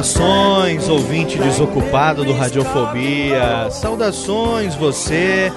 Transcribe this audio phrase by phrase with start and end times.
[0.00, 3.70] Saudações, ouvinte desocupado do Radiofobia.
[3.70, 5.52] Saudações, você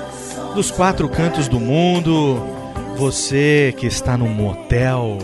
[0.53, 2.43] dos quatro cantos do mundo.
[2.97, 5.17] Você que está num motel.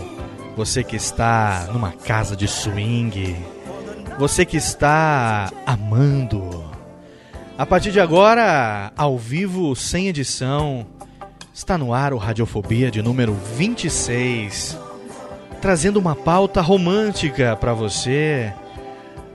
[0.56, 3.36] Você que está numa casa de swing.
[4.18, 6.64] Você que está amando.
[7.58, 10.86] A partir de agora, ao vivo, sem edição,
[11.52, 14.78] está no ar o Radiofobia de número 26
[15.60, 18.50] trazendo uma pauta romântica para você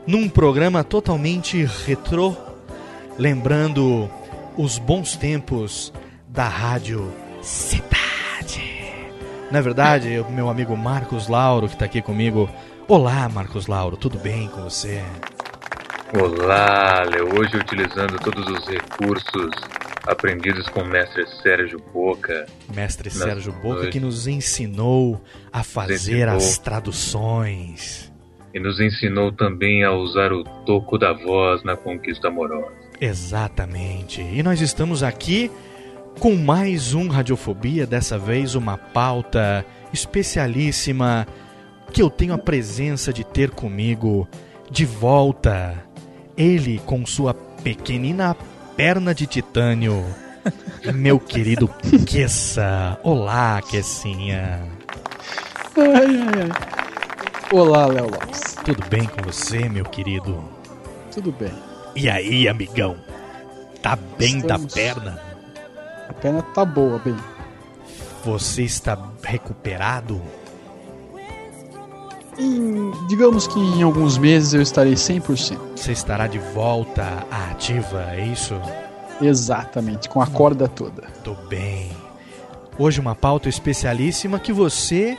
[0.08, 2.36] num programa totalmente retrô,
[3.18, 4.10] lembrando
[4.58, 5.92] os bons tempos
[6.28, 7.12] da rádio
[7.42, 7.94] Cidade.
[9.52, 12.50] Na verdade, o meu amigo Marcos Lauro que está aqui comigo.
[12.88, 15.04] Olá, Marcos Lauro, tudo bem com você?
[16.20, 17.40] Olá, Léo.
[17.40, 19.52] Hoje utilizando todos os recursos
[20.08, 22.46] aprendidos com o mestre Sérgio Boca.
[22.74, 26.36] Mestre Sérgio Boca que nos ensinou a fazer ensinou.
[26.36, 28.12] as traduções.
[28.56, 32.72] E nos ensinou também a usar o toco da voz na conquista amorosa.
[33.02, 34.22] Exatamente.
[34.22, 35.52] E nós estamos aqui
[36.22, 41.28] com mais um Radiofobia, dessa vez uma pauta especialíssima
[41.92, 44.26] que eu tenho a presença de ter comigo
[44.72, 45.76] de volta.
[46.38, 48.38] Ele com sua pequenina
[48.78, 50.02] perna de titânio.
[50.96, 51.68] Meu querido
[52.08, 52.98] Kessa.
[53.04, 54.64] Olá, Kessinha.
[55.76, 56.85] Ai, ai, ai.
[57.52, 58.56] Olá, Léo Lopes.
[58.66, 60.44] Tudo bem com você, meu querido?
[61.14, 61.52] Tudo bem?
[61.96, 62.98] E aí, amigão?
[63.82, 64.74] Tá bem Estamos.
[64.74, 65.22] da perna?
[66.10, 67.16] A perna tá boa, bem.
[68.24, 70.22] Você está recuperado?
[72.38, 75.60] Em- digamos que em alguns meses eu estarei 100%.
[75.76, 78.60] Você estará de volta à ativa, é isso?
[79.22, 81.04] Exatamente, com a corda toda.
[81.24, 81.92] Tô bem.
[82.78, 85.16] Hoje uma pauta especialíssima que você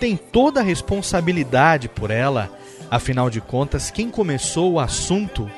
[0.00, 2.50] tem toda a responsabilidade por ela.
[2.90, 5.48] Afinal de contas, quem começou o assunto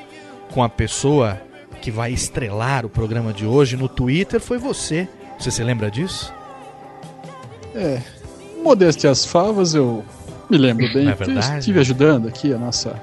[0.51, 1.41] com a pessoa
[1.81, 5.07] que vai estrelar o programa de hoje no Twitter foi você.
[5.39, 6.31] Você se lembra disso?
[7.73, 7.99] É,
[8.63, 10.03] modéstia às favas, eu
[10.49, 11.05] me lembro bem.
[11.05, 11.59] Não é verdade?
[11.59, 13.01] estive ajudando aqui a nossa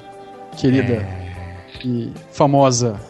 [0.57, 1.31] querida É.
[1.85, 3.01] e famosa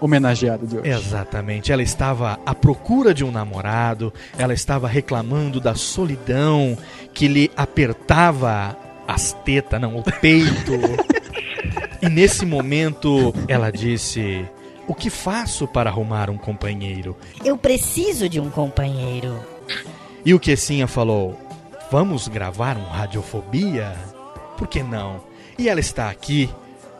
[0.00, 0.88] homenageada de hoje.
[0.88, 1.72] Exatamente.
[1.72, 6.76] Ela estava à procura de um namorado, ela estava reclamando da solidão
[7.12, 10.72] que lhe apertava as tetas, não, o peito.
[12.02, 14.44] e nesse momento ela disse:
[14.86, 17.16] O que faço para arrumar um companheiro?
[17.44, 19.38] Eu preciso de um companheiro.
[20.24, 21.38] E o Kessinha falou:
[21.90, 23.96] Vamos gravar um Radiofobia?
[24.56, 25.22] Por que não?
[25.58, 26.50] E ela está aqui,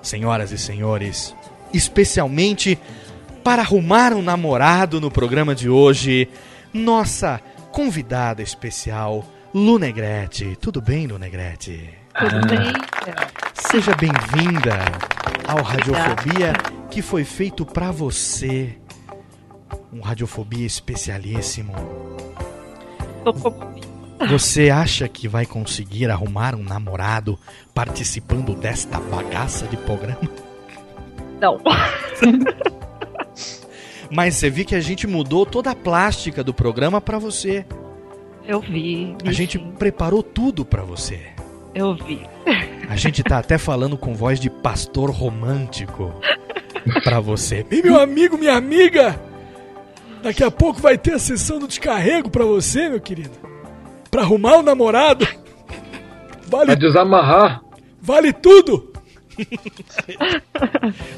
[0.02, 1.34] senhoras e senhores,
[1.72, 2.78] especialmente
[3.42, 6.28] para arrumar um namorado no programa de hoje,
[6.72, 7.40] nossa
[7.72, 9.24] convidada especial,
[9.54, 10.56] Lu Negrete.
[10.60, 11.90] Tudo bem, Lu Negrete?
[12.18, 12.72] Tudo bem?
[13.54, 14.76] Seja bem-vinda
[15.46, 16.52] ao Radiofobia
[16.90, 18.76] que foi feito pra você.
[19.92, 21.72] Um Radiofobia especialíssimo.
[24.28, 27.38] Você acha que vai conseguir arrumar um namorado
[27.72, 30.47] participando desta bagaça de programa?
[31.40, 31.58] Não.
[34.10, 37.66] Mas você viu que a gente mudou toda a plástica do programa pra você.
[38.46, 39.14] Eu vi.
[39.26, 41.20] A gente preparou tudo pra você.
[41.74, 42.22] Eu vi.
[42.88, 46.14] A gente tá até falando com voz de pastor romântico
[47.04, 47.66] pra você.
[47.70, 49.20] E meu amigo, minha amiga,
[50.22, 53.36] daqui a pouco vai ter a sessão do descarrego pra você, meu querido.
[54.10, 55.28] Pra arrumar o namorado.
[56.46, 57.60] Vale, Vai desamarrar.
[58.00, 58.90] vale tudo.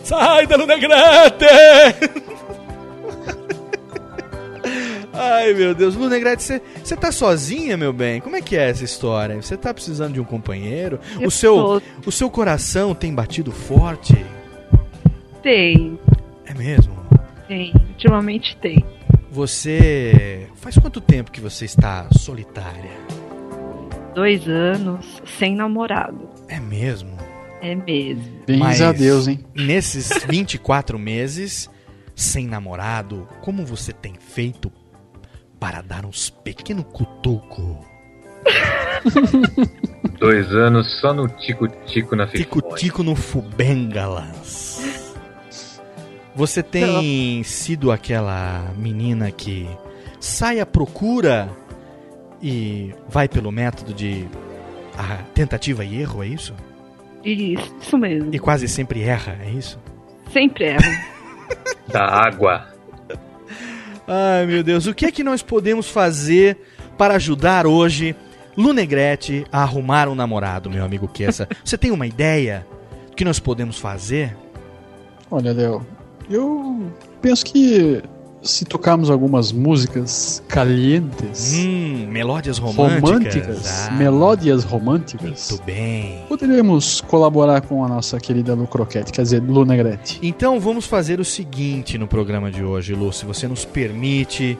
[0.05, 1.46] Sai da Luna Grande!
[5.12, 5.94] Ai, meu Deus.
[5.96, 8.20] Luna Grande, você você tá sozinha, meu bem?
[8.20, 9.37] Como é que é essa história?
[9.40, 10.99] Você tá precisando de um companheiro?
[11.20, 11.82] Eu O seu, tô.
[12.06, 14.14] o seu coração tem batido forte?
[15.43, 15.99] Tem,
[16.46, 16.94] É mesmo?
[17.49, 17.73] tem.
[17.90, 18.84] Ultimamente tem.
[19.31, 20.46] Você.
[20.56, 22.90] Faz quanto tempo que você está solitária?
[24.14, 26.28] Dois anos sem namorado.
[26.49, 27.16] É mesmo?
[27.60, 28.24] É mesmo.
[28.58, 29.44] Mas a Deus, hein?
[29.54, 31.70] Nesses 24 meses
[32.14, 34.70] sem namorado, como você tem feito
[35.58, 37.84] para dar uns pequeno cutuco?
[40.18, 42.26] Dois anos só no tico-tico na.
[42.26, 45.14] Tico-tico no Fubengalas.
[46.34, 49.68] Você tem sido aquela menina que
[50.20, 51.50] sai à procura
[52.42, 54.26] e vai pelo método de
[54.96, 56.54] a tentativa e erro, é isso?
[57.25, 58.34] Isso, isso mesmo.
[58.34, 59.78] E quase sempre erra, é isso?
[60.32, 60.81] Sempre erro.
[61.93, 62.69] Da água.
[64.06, 66.56] Ai, meu Deus, o que é que nós podemos fazer
[66.96, 68.14] para ajudar hoje
[68.56, 71.49] Lunegrete a arrumar um namorado, meu amigo Kessa?
[71.64, 72.64] Você tem uma ideia
[73.11, 74.37] do que nós podemos fazer?
[75.31, 75.84] Olha, Léo,
[76.28, 78.02] eu penso que
[78.42, 83.02] se tocarmos algumas músicas calientes, Hum, melódias românticas.
[83.10, 86.25] românticas, Ah, melódias românticas, Muito bem.
[86.28, 90.19] poderíamos colaborar com a nossa querida Lu Croquete, quer dizer, Lu Negrete.
[90.22, 94.58] Então vamos fazer o seguinte no programa de hoje, Lu, se você nos permite,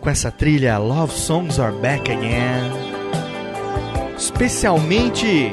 [0.00, 2.70] com essa trilha Love Songs Are Back Again,
[4.16, 5.52] especialmente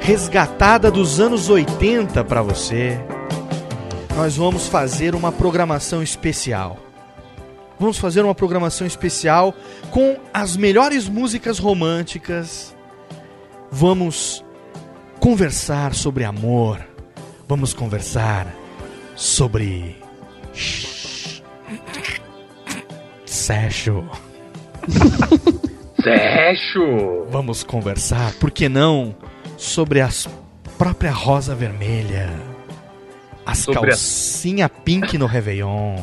[0.00, 2.98] resgatada dos anos 80 para você.
[4.20, 6.78] Nós vamos fazer uma programação especial.
[7.78, 9.54] Vamos fazer uma programação especial
[9.90, 12.76] com as melhores músicas românticas.
[13.70, 14.44] Vamos
[15.18, 16.86] conversar sobre amor.
[17.48, 18.54] Vamos conversar
[19.16, 19.96] sobre
[23.24, 24.04] sexo.
[26.04, 27.26] Sexo!
[27.30, 29.14] Vamos conversar, por que não,
[29.56, 30.28] sobre as
[30.76, 32.49] própria rosa vermelha.
[33.44, 35.96] As Sobre a- calcinha pink no Réveillon.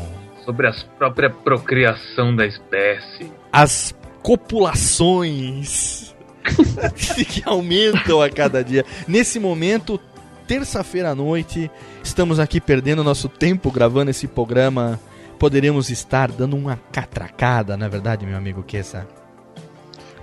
[0.44, 3.32] Sobre a própria procriação da espécie.
[3.52, 6.16] As copulações
[7.28, 8.86] que aumentam a cada dia.
[9.08, 10.00] Nesse momento,
[10.48, 11.70] terça-feira à noite,
[12.04, 15.00] estamos aqui perdendo nosso tempo gravando esse programa.
[15.38, 19.08] Poderíamos estar dando uma catracada, na é verdade, meu amigo Kessa?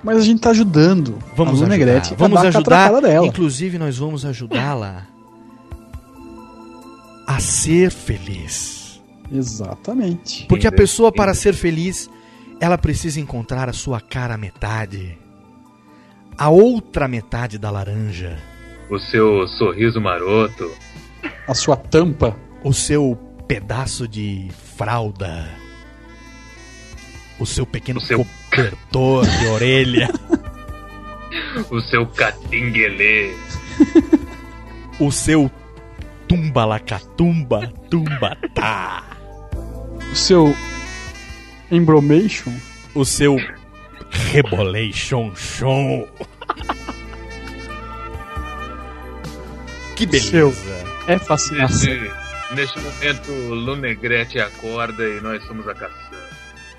[0.03, 1.67] Mas a gente tá ajudando Vamos a.
[1.67, 2.93] Negrete a Vamos ajudar.
[3.25, 5.14] Inclusive, nós vamos ajudá-la
[7.27, 9.03] a ser feliz.
[9.33, 10.47] Exatamente.
[10.49, 12.09] Porque a pessoa, para ser feliz,
[12.61, 15.19] ela precisa encontrar a sua cara metade.
[16.37, 18.39] A outra metade da laranja.
[18.91, 20.71] O seu sorriso maroto.
[21.49, 22.37] A sua tampa.
[22.63, 23.17] O seu
[23.49, 25.49] pedaço de fralda.
[27.39, 30.09] O seu pequeno O seu- cobertor de orelha.
[31.71, 33.33] O seu catinguelê.
[35.01, 35.51] o seu
[36.29, 39.05] tumbalacatumba tumbatá.
[40.13, 40.55] O seu
[41.71, 42.53] embromation.
[42.95, 43.37] O seu
[44.11, 46.07] rebolation chon.
[49.97, 50.31] Que beleza.
[50.31, 50.55] Seu.
[51.07, 51.91] É fascinação.
[51.91, 56.25] Neste, neste momento, Lunegrete acorda e nós somos a caçamba.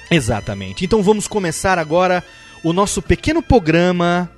[0.09, 0.85] Exatamente.
[0.85, 2.23] Então vamos começar agora
[2.63, 4.29] o nosso pequeno programa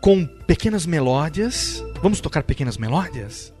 [0.00, 1.82] com pequenas melódias.
[2.02, 3.53] Vamos tocar pequenas melódias?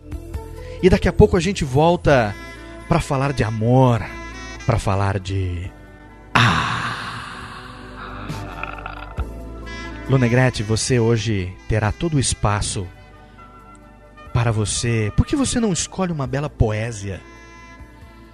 [0.84, 2.36] E daqui a pouco a gente volta
[2.86, 4.04] para falar de amor,
[4.66, 5.72] para falar de
[6.34, 7.14] ah.
[10.10, 12.86] Lunegrete, você hoje terá todo o espaço
[14.34, 15.10] para você.
[15.16, 17.18] Por que você não escolhe uma bela poesia?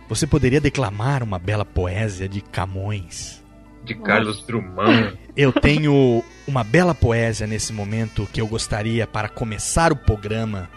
[0.09, 3.45] Você poderia declamar uma bela poesia de Camões.
[3.85, 5.17] De Carlos Drummond.
[5.37, 10.69] Eu tenho uma bela poesia nesse momento que eu gostaria para começar o programa.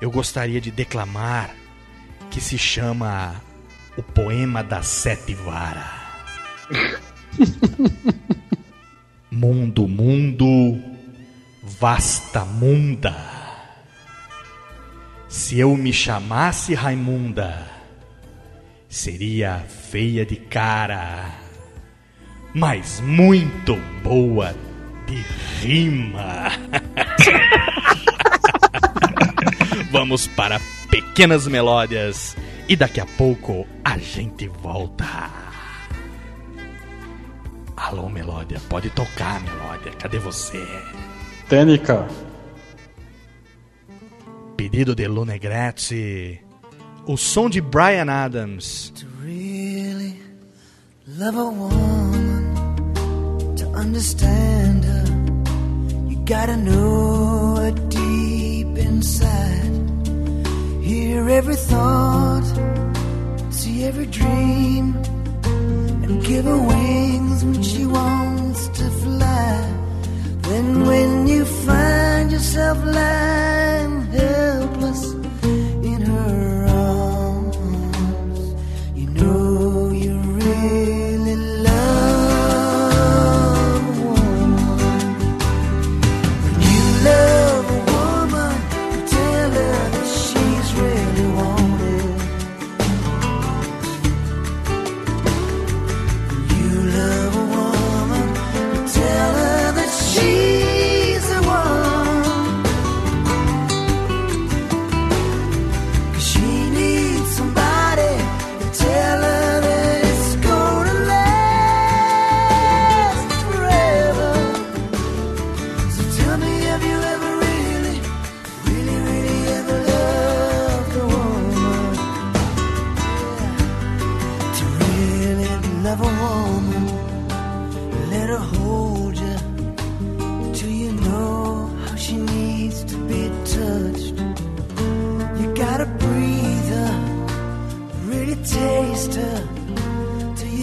[0.00, 1.50] Eu gostaria de declamar
[2.30, 3.40] que se chama
[3.96, 6.00] O Poema das Sete Varas.
[9.30, 10.80] mundo, mundo,
[11.62, 13.14] vasta munda.
[15.28, 17.68] Se eu me chamasse Raimunda,
[18.88, 21.30] seria feia de cara,
[22.54, 24.54] mas muito boa
[25.06, 25.22] de
[25.60, 26.50] rima.
[30.00, 30.58] Vamos para
[30.90, 32.34] pequenas melódias
[32.66, 35.30] e daqui a pouco a gente volta.
[37.76, 40.66] Alô, Melódia, pode tocar, Melódia, cadê você?
[41.50, 42.08] Tênica.
[44.56, 46.40] Pedido de Luna Grazzi,
[47.06, 48.94] o som de Brian Adams.
[49.22, 50.16] really
[51.18, 52.54] love a woman
[53.54, 55.04] to understand her
[56.08, 59.79] you gotta know her deep inside
[60.90, 62.48] hear every thought
[63.50, 64.96] see every dream
[66.02, 69.52] and give her wings when she wants to fly.
[70.48, 75.02] Then when you find yourself lying helpless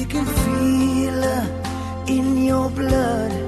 [0.09, 1.23] can feel
[2.07, 3.46] in your blood.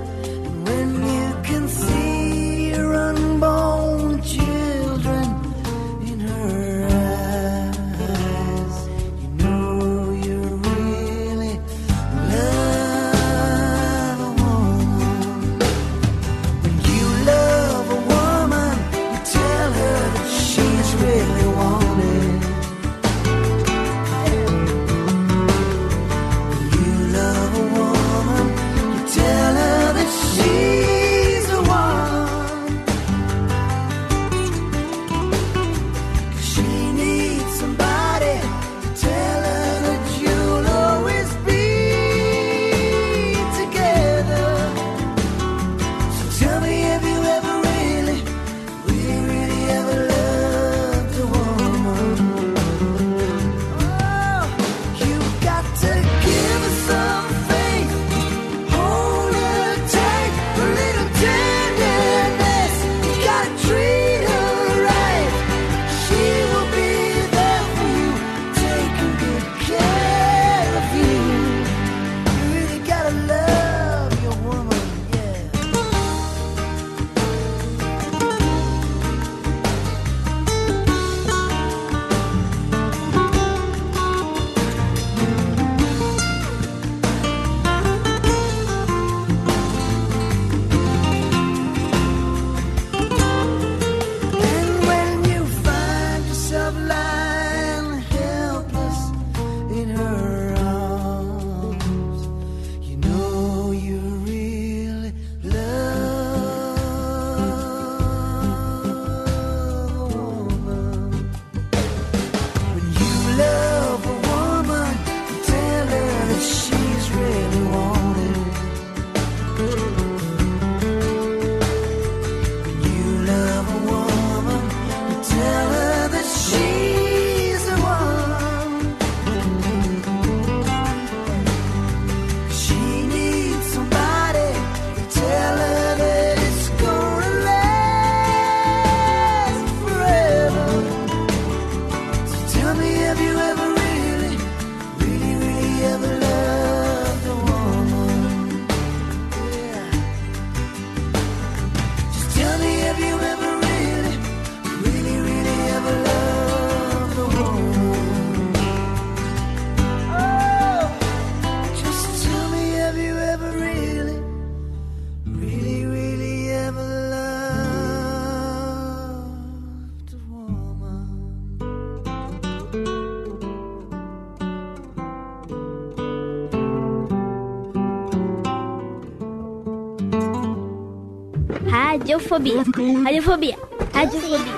[182.29, 182.63] Radiofobia.
[183.03, 183.57] Radiofobia.
[183.93, 184.53] Radiofobia.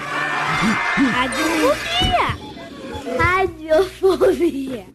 [1.16, 2.28] Radiofobia.
[3.18, 4.91] Radiofobia.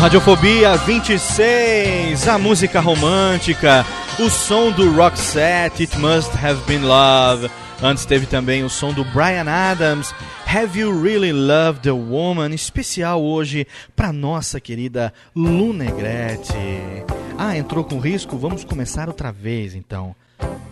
[0.00, 3.84] Radiofobia 26, a música romântica,
[4.18, 7.50] o som do rock set, It Must Have Been Love.
[7.82, 10.14] Antes teve também o som do Brian Adams,
[10.46, 16.54] Have You Really Loved a Woman, especial hoje para nossa querida Lunegrete.
[17.36, 18.38] Ah, entrou com risco?
[18.38, 20.16] Vamos começar outra vez então.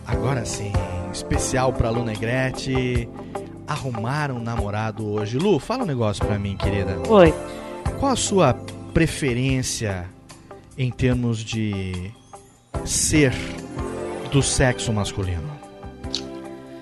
[0.07, 0.73] Agora sim,
[1.13, 3.07] especial para Lunegrete.
[3.67, 5.37] Arrumar um namorado hoje.
[5.37, 6.97] Lu, fala um negócio pra mim, querida.
[7.07, 7.31] Oi.
[7.99, 8.55] Qual a sua
[8.93, 10.05] preferência
[10.77, 12.11] em termos de
[12.85, 13.33] ser
[14.31, 15.59] do sexo masculino?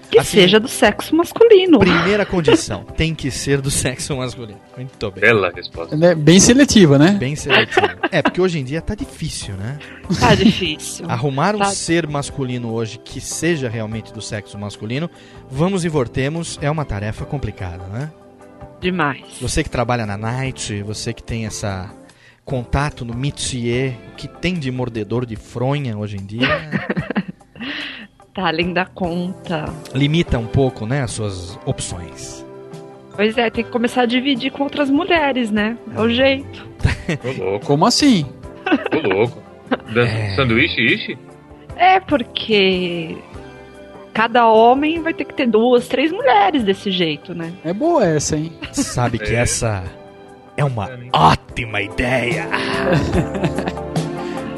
[0.10, 1.80] Que assim, seja do sexo masculino.
[1.80, 4.60] Primeira condição, tem que ser do sexo masculino.
[4.76, 5.22] Muito bem.
[5.22, 5.96] Bela resposta.
[5.96, 7.12] É bem seletiva, né?
[7.12, 7.98] Bem seletiva.
[8.12, 9.78] é, porque hoje em dia tá difícil, né?
[10.20, 11.06] Tá difícil.
[11.10, 11.65] Arrumar um tá.
[11.65, 15.10] ser masculino hoje que seja realmente do sexo masculino,
[15.52, 18.12] vamos e voltemos, é uma tarefa complicada, né?
[18.80, 19.24] Demais.
[19.41, 21.91] Você que trabalha na night, você que tem essa
[22.48, 26.48] contato no métier, o que tem de mordedor de fronha hoje em dia,
[28.34, 29.66] Tá além da conta.
[29.94, 32.46] limita um pouco, né, as suas opções.
[33.16, 35.76] Pois é, tem que começar a dividir com outras mulheres, né?
[35.96, 36.68] É o jeito.
[37.26, 38.26] Ô louco, Como assim?
[38.94, 39.42] ô louco.
[39.96, 40.36] É.
[40.36, 41.18] Sanduíche, ixi?
[41.76, 43.18] É porque
[44.14, 47.52] cada homem vai ter que ter duas, três mulheres desse jeito, né?
[47.66, 48.52] É boa essa, hein?
[48.72, 49.40] Sabe que É.
[49.42, 49.84] essa
[50.58, 52.48] é uma ótima ideia.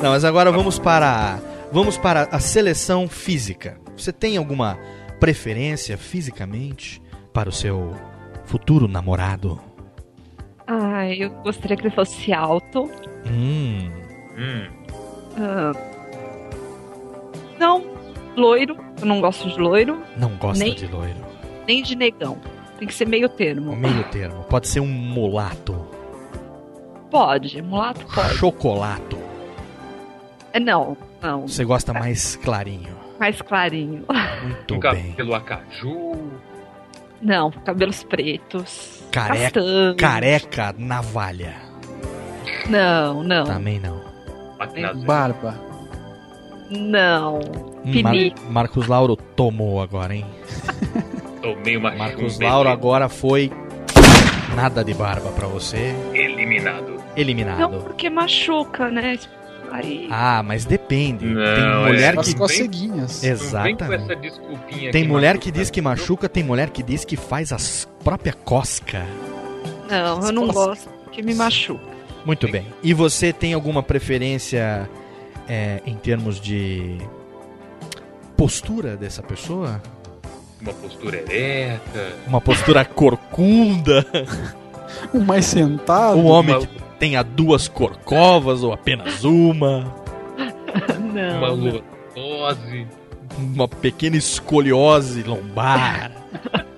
[0.02, 1.40] Não, mas agora vamos para
[1.72, 3.78] vamos para a seleção física.
[3.98, 4.78] Você tem alguma
[5.20, 7.02] preferência fisicamente
[7.34, 7.94] para o seu
[8.46, 9.60] futuro namorado?
[10.66, 12.90] Ai, eu gostaria que ele fosse alto.
[13.30, 13.90] Hum,
[14.38, 14.68] Hum,
[15.38, 15.72] Ah,
[17.60, 17.84] não,
[18.38, 18.78] loiro.
[19.02, 21.20] Eu não gosto de loiro, não gosta Nem- de loiro.
[21.68, 22.38] nem de negão.
[22.80, 23.76] Tem que ser meio termo.
[23.76, 24.44] Meio termo.
[24.46, 25.76] Pode ser um mulato,
[27.12, 28.36] Pode, mulato pode.
[28.36, 29.18] chocolato.
[30.54, 31.48] É, não, não.
[31.48, 32.96] Você gosta mais clarinho.
[33.20, 34.06] Mais clarinho.
[34.44, 35.12] Muito um bem.
[35.12, 36.18] cabelo acaju.
[37.22, 39.04] Não, cabelos pretos.
[39.12, 39.96] Careca, castanhos.
[39.98, 41.56] careca navalha.
[42.70, 43.44] Não, não.
[43.44, 44.00] Também não.
[45.06, 45.60] Barba.
[46.70, 47.40] Não.
[47.40, 48.42] Mar- Pinico.
[48.52, 50.26] Marcos Lauro tomou agora, hein?
[51.56, 53.52] Tomei uma Marcos chuva Lauro agora foi
[54.56, 55.94] nada de barba pra você.
[56.14, 56.92] Eliminado.
[56.96, 57.84] Não, Eliminado.
[57.84, 59.18] porque machuca, né?
[59.72, 60.08] Aí.
[60.10, 61.26] Ah, mas depende.
[61.26, 63.22] Não, tem é- mulher As que coceguinhas.
[63.22, 63.44] Não vem com
[63.86, 64.04] Exatamente.
[64.04, 65.60] essa desculpinha Tem mulher que machuca.
[65.60, 69.06] diz que machuca, tem mulher que diz que faz as própria cosca.
[69.90, 71.84] Não, eu não gosto que me machuca.
[72.26, 72.66] Muito bem.
[72.82, 74.90] E você tem alguma preferência
[75.48, 76.98] é, em termos de
[78.36, 79.82] postura dessa pessoa?
[80.62, 82.14] Uma postura ereta.
[82.28, 84.06] Uma postura corcunda?
[85.14, 86.18] Um mais sentado.
[86.18, 89.94] Um homem Uma- que tenha duas corcovas ou apenas uma?
[91.14, 91.38] Não.
[91.38, 92.88] Uma lordose.
[93.38, 96.12] Uma pequena escoliose lombar?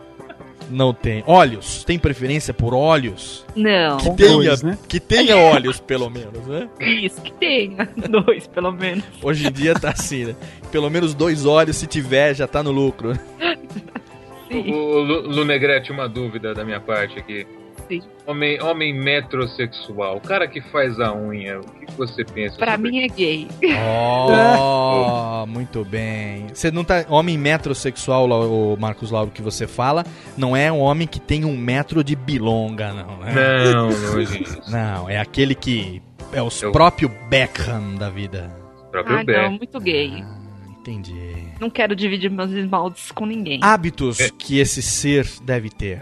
[0.71, 1.23] Não tem.
[1.27, 1.83] Olhos?
[1.83, 3.45] Tem preferência por olhos?
[3.55, 3.97] Não.
[3.97, 4.77] Que tenha, dois, né?
[4.87, 6.69] que tenha olhos, pelo menos, né?
[6.79, 7.87] Isso, que tenha.
[8.09, 9.03] Dois, pelo menos.
[9.21, 10.35] Hoje em dia tá assim, né?
[10.71, 13.13] Pelo menos dois olhos, se tiver, já tá no lucro.
[14.51, 14.71] Sim.
[14.73, 17.45] O Lu- Lunegrete, uma dúvida da minha parte aqui.
[17.91, 18.01] Sim.
[18.25, 22.91] Homem, homem metrosexual, o cara que faz a unha, o que você pensa Pra sobre
[22.91, 23.47] mim é gay.
[23.63, 26.47] Oh, muito bem.
[26.53, 27.05] Você não tá.
[27.09, 30.05] Homem metrosexual, o Marcos Lauro, que você fala,
[30.37, 33.33] não é um homem que tem um metro de bilonga, não, né?
[33.73, 34.61] Não, longe disso.
[34.71, 36.01] Não, é aquele que.
[36.33, 38.49] É o Eu- próprio Beckham da vida.
[38.87, 39.43] O próprio Ah, Bé.
[39.43, 40.23] não, muito gay.
[40.23, 41.47] Ah, entendi.
[41.59, 43.59] Não quero dividir meus esmaltes com ninguém.
[43.61, 44.29] Hábitos É.
[44.29, 46.01] que esse ser deve ter: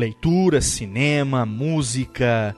[0.00, 2.54] leitura, cinema, música,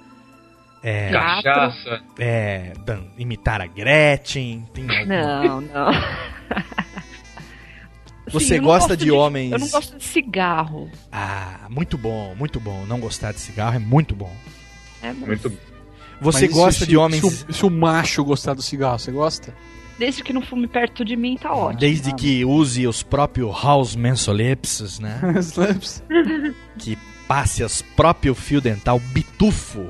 [0.83, 1.11] é.
[1.11, 2.01] Cachaça.
[2.19, 4.65] é, dan- imitar a Gretchen.
[4.73, 5.91] Tem alguma- Não, não.
[8.31, 10.89] Você Sim, gosta gosto de homens- Eu não gosto de cigarro.
[11.11, 12.87] Ah, muito bom, muito bom.
[12.87, 14.35] Não gostar de cigarro é muito bom.
[15.03, 15.53] É, mas Muito
[16.21, 17.21] Você Mas gosta se- de homens.
[17.21, 19.53] Se o, se o macho gostar do cigarro, você gosta?
[19.99, 21.81] Desde que não fume perto de mim, tá ótimo.
[21.81, 25.21] Desde que use os próprios house mensolipsis, né?
[26.79, 26.97] Que
[27.29, 29.87] passe as próprio fio dental bitufo.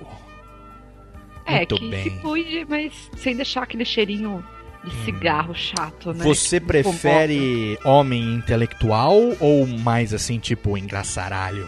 [1.45, 2.05] É, Muito que bem.
[2.05, 4.45] se cuide, mas sem deixar aquele cheirinho
[4.85, 6.25] de cigarro chato, né?
[6.25, 11.67] Você que prefere homem intelectual ou mais assim, tipo, engraçaralho?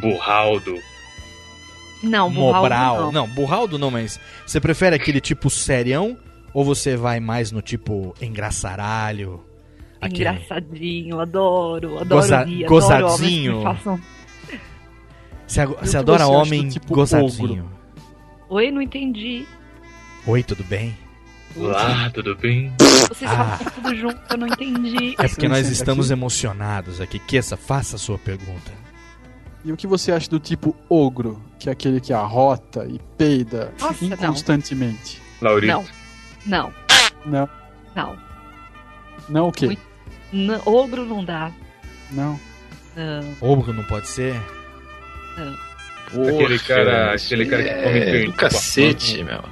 [0.00, 0.76] burraldo.
[2.02, 2.96] Não, burraldo Mobral.
[3.00, 3.12] não.
[3.12, 6.16] Não, burraldo não, mas você prefere aquele tipo serião
[6.52, 9.42] ou você vai mais no tipo engraçaralho?
[10.00, 10.28] Aquele...
[10.28, 13.62] Engraçadinho, adoro, adoro Goza- rir, adoro gozadinho.
[13.62, 14.00] façam...
[15.46, 17.70] Você, você adora você acha homem tipo gozadinho.
[18.48, 19.46] Oi, não entendi.
[20.26, 20.96] Oi, tudo bem?
[21.56, 22.72] Olá, tudo bem?
[23.08, 23.56] Vocês Ah.
[23.58, 25.14] falam tudo junto, eu não entendi.
[25.18, 26.18] É porque nós estamos aqui.
[26.18, 27.18] emocionados aqui.
[27.18, 28.72] Kessa, faça a sua pergunta.
[29.64, 33.72] E o que você acha do tipo ogro, que é aquele que arrota e peida
[33.80, 34.12] Nossa, não.
[34.16, 35.20] inconstantemente?
[35.40, 35.72] Laurito.
[35.72, 35.84] Não,
[36.44, 36.72] não,
[37.24, 37.48] Não.
[37.94, 38.16] não.
[39.28, 39.76] Não o quê?
[40.32, 41.50] Muito- ogro não dá.
[42.12, 42.38] Não.
[42.94, 43.36] Não.
[43.50, 44.40] Ogro não pode ser?
[45.36, 49.42] Aquele cara, aquele cara que come é carne do cacete, meu.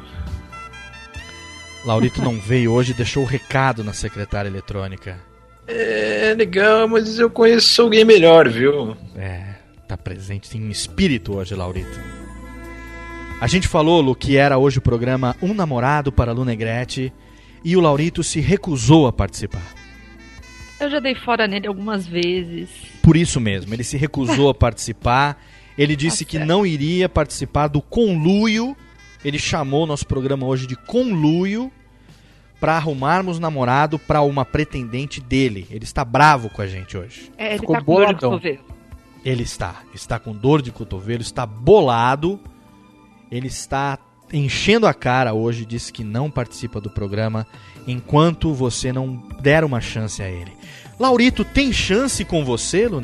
[1.84, 5.18] Laurito não veio hoje e deixou o recado na secretária eletrônica.
[5.66, 8.96] É legal, mas eu conheço alguém melhor, viu?
[9.16, 9.54] É,
[9.86, 12.00] tá presente em espírito hoje, Laurito.
[13.40, 17.12] A gente falou, Lu, que era hoje o programa Um Namorado para Lu Negrete
[17.62, 19.74] e o Laurito se recusou a participar.
[20.80, 22.68] Eu já dei fora nele algumas vezes.
[23.02, 25.42] Por isso mesmo, ele se recusou a participar.
[25.76, 28.76] Ele disse que não iria participar do conluio.
[29.24, 31.72] Ele chamou nosso programa hoje de conluio
[32.60, 35.66] para arrumarmos namorado para uma pretendente dele.
[35.70, 37.30] Ele está bravo com a gente hoje.
[37.36, 38.64] É, ele Ficou tá com dor de cotovelo.
[39.24, 42.38] Ele está, está com dor de cotovelo, está bolado.
[43.30, 43.98] Ele está
[44.32, 47.46] enchendo a cara hoje, disse que não participa do programa
[47.86, 50.52] enquanto você não der uma chance a ele.
[50.98, 53.00] Laurito, tem chance com você, Lu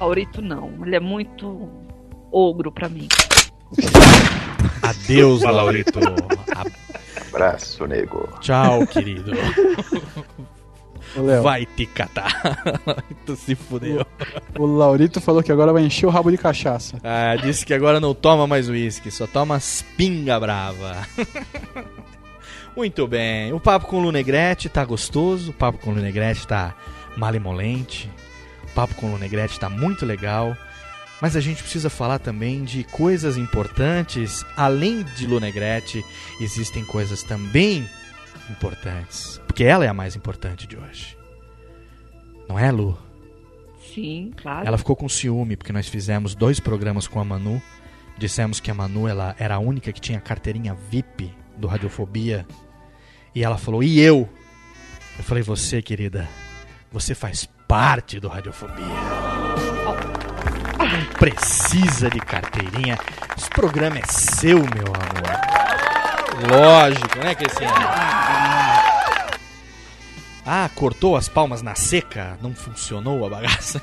[0.00, 1.70] Laurito não, ele é muito
[2.30, 3.08] ogro pra mim.
[4.82, 5.98] Adeus, Laurito.
[7.28, 8.28] Abraço, nego.
[8.40, 9.32] Tchau, querido.
[11.42, 12.62] Vai te catar.
[13.24, 14.04] tu se fudeu.
[14.58, 16.98] o Laurito falou que agora vai encher o rabo de cachaça.
[17.02, 21.06] Ah, disse que agora não toma mais uísque, só toma as pinga brava.
[22.76, 23.52] Muito bem.
[23.54, 26.74] O papo com o Lunegrete tá gostoso, o papo com o Lunegrete tá
[27.16, 28.25] malemolente, o
[28.76, 30.54] papo com o Lunegrete tá muito legal.
[31.20, 34.44] Mas a gente precisa falar também de coisas importantes.
[34.54, 36.04] Além de Lunegrete,
[36.38, 37.88] existem coisas também
[38.50, 39.40] importantes.
[39.46, 41.16] Porque ela é a mais importante de hoje.
[42.46, 42.98] Não é, Lu?
[43.94, 44.66] Sim, claro.
[44.66, 47.62] Ela ficou com ciúme porque nós fizemos dois programas com a Manu.
[48.18, 52.46] Dissemos que a Manu ela era a única que tinha carteirinha VIP do Radiofobia.
[53.34, 54.28] E ela falou: "E eu?"
[55.16, 56.28] Eu falei: "Você, querida,
[56.92, 58.84] você faz parte do Radiofobia.
[60.78, 62.98] Não precisa de carteirinha.
[63.36, 65.56] Esse programa é seu, meu amor.
[66.48, 67.64] Lógico, né, que assim.
[70.44, 72.38] Ah, cortou as palmas na seca?
[72.40, 73.82] Não funcionou a bagaça?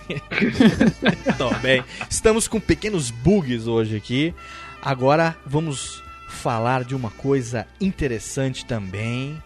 [1.38, 1.84] Tô bem.
[2.10, 4.34] Estamos com pequenos bugs hoje aqui.
[4.82, 9.42] Agora vamos falar de uma coisa interessante também.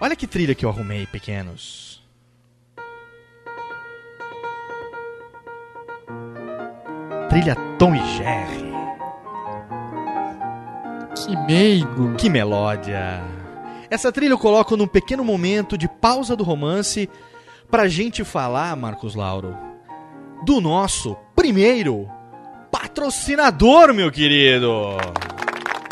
[0.00, 2.02] Olha que trilha que eu arrumei, pequenos.
[7.36, 8.72] Trilha Tom e Jerry.
[11.14, 12.14] Que meigo.
[12.14, 13.22] Que melódia.
[13.90, 17.10] Essa trilha eu coloco num pequeno momento de pausa do romance
[17.70, 19.54] pra gente falar, Marcos Lauro,
[20.46, 22.08] do nosso primeiro
[22.72, 24.96] patrocinador, meu querido.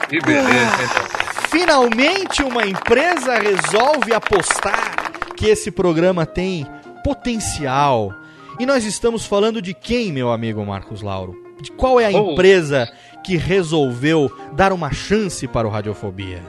[0.08, 1.50] Que beleza, então.
[1.50, 6.66] Finalmente uma empresa resolve apostar que esse programa tem
[7.04, 8.14] potencial.
[8.58, 11.34] E nós estamos falando de quem, meu amigo Marcos Lauro?
[11.60, 12.32] De qual é a Oh.
[12.32, 12.88] empresa
[13.24, 16.42] que resolveu dar uma chance para o Radiofobia?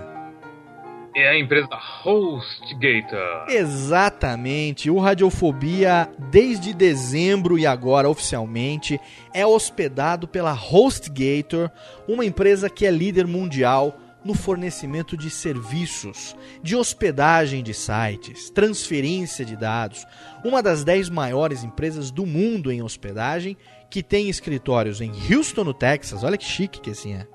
[1.16, 1.70] É a empresa
[2.04, 3.46] HostGator.
[3.48, 4.90] Exatamente.
[4.90, 9.00] O Radiofobia, desde dezembro e agora oficialmente,
[9.34, 11.72] é hospedado pela HostGator,
[12.08, 19.46] uma empresa que é líder mundial no fornecimento de serviços, de hospedagem de sites, transferência
[19.46, 20.06] de dados,
[20.44, 23.56] uma das 10 maiores empresas do mundo em hospedagem,
[23.90, 26.24] que tem escritórios em Houston, no Texas.
[26.24, 27.28] Olha que chique que assim é.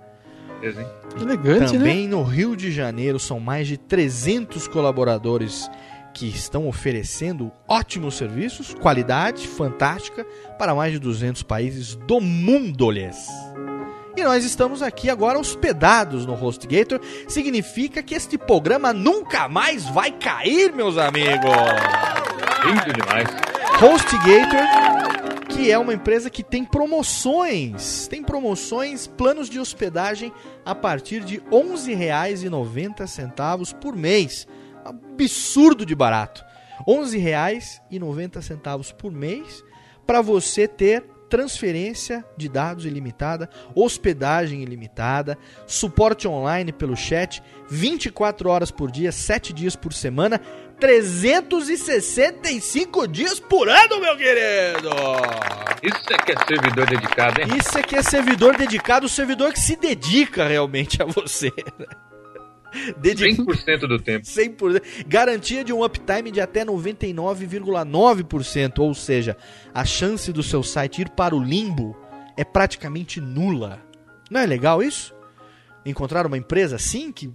[0.61, 0.89] Beleza, hein?
[1.23, 1.79] Elegante, né?
[1.79, 5.71] Também no Rio de Janeiro são mais de 300 colaboradores
[6.13, 10.27] que estão oferecendo ótimos serviços, qualidade fantástica
[10.59, 13.29] para mais de 200 países do mundo, lhes.
[14.21, 20.11] E nós estamos aqui agora hospedados no HostGator, significa que este programa nunca mais vai
[20.11, 21.51] cair, meus amigos.
[22.67, 23.27] Lindo demais.
[23.81, 30.31] HostGator, que é uma empresa que tem promoções, tem promoções, planos de hospedagem
[30.67, 34.47] a partir de R$ 11,90 por mês.
[34.85, 36.45] Absurdo de barato.
[36.87, 39.65] R$ 11,90 por mês
[40.07, 47.41] para você ter transferência de dados ilimitada, hospedagem ilimitada, suporte online pelo chat,
[47.71, 50.41] 24 horas por dia, 7 dias por semana,
[50.81, 54.91] 365 dias por ano, meu querido!
[55.83, 57.47] Isso é que é servidor dedicado, hein?
[57.57, 61.53] Isso é que é servidor dedicado, servidor que se dedica realmente a você.
[62.99, 64.27] Dedica- 100% do tempo.
[64.27, 65.05] 100%.
[65.07, 69.37] Garantia de um uptime de até 99,9%, ou seja,
[69.75, 71.97] a chance do seu site ir para o limbo
[72.37, 73.81] é praticamente nula.
[74.31, 75.15] Não é legal isso?
[75.85, 77.33] Encontrar uma empresa assim que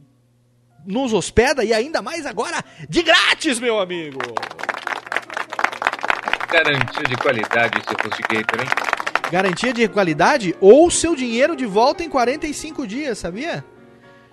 [0.86, 4.20] nos hospeda e ainda mais agora de grátis, meu amigo.
[6.52, 8.68] Garantia de qualidade esse HostGator, hein?
[9.32, 13.66] Garantia de qualidade ou seu dinheiro de volta em 45 dias, sabia?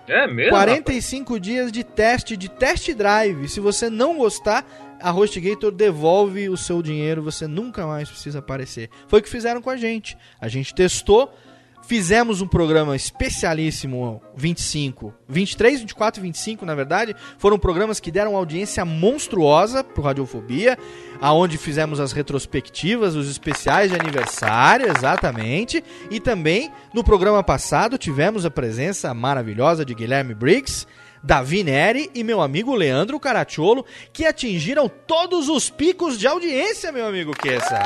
[0.07, 0.51] É mesmo?
[0.51, 3.47] 45 dias de teste, de test drive.
[3.47, 4.65] Se você não gostar,
[5.01, 8.89] a HostGator devolve o seu dinheiro, você nunca mais precisa aparecer.
[9.07, 10.17] Foi o que fizeram com a gente.
[10.39, 11.33] A gente testou,
[11.83, 18.35] fizemos um programa especialíssimo 25, 23, 24 e 25, na verdade, foram programas que deram
[18.35, 20.77] audiência monstruosa pro Radiofobia,
[21.21, 28.45] aonde fizemos as retrospectivas, os especiais de aniversário, exatamente, e também no programa passado tivemos
[28.45, 30.87] a presença maravilhosa de Guilherme Briggs,
[31.23, 37.07] Davi Neri e meu amigo Leandro Caracciolo, que atingiram todos os picos de audiência, meu
[37.07, 37.79] amigo Kessa.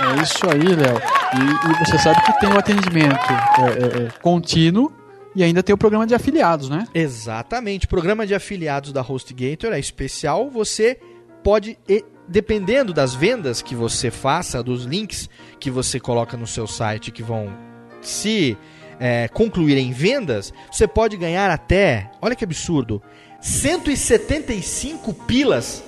[0.00, 1.00] É isso aí, Léo.
[1.34, 4.92] E, e você sabe que tem o atendimento é, é, é, contínuo
[5.34, 6.86] e ainda tem o programa de afiliados, né?
[6.94, 7.86] Exatamente.
[7.86, 10.50] O programa de afiliados da HostGator é especial.
[10.50, 10.98] Você
[11.44, 11.78] pode,
[12.26, 15.28] dependendo das vendas que você faça, dos links
[15.60, 17.52] que você coloca no seu site que vão
[18.00, 18.56] se
[18.98, 23.02] é, concluir em vendas, você pode ganhar até, olha que absurdo,
[23.40, 25.84] 175 pilas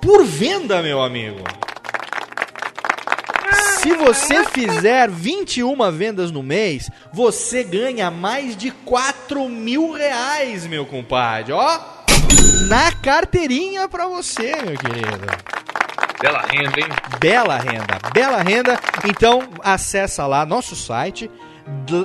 [0.00, 1.42] por venda, meu amigo.
[3.84, 10.86] Se você fizer 21 vendas no mês, você ganha mais de 4 mil reais, meu
[10.86, 11.52] compadre.
[11.52, 11.80] Ó,
[12.66, 15.26] na carteirinha pra você, meu querido.
[16.18, 16.88] Bela renda, hein?
[17.20, 18.80] Bela renda, bela renda.
[19.06, 21.30] Então, acessa lá nosso site.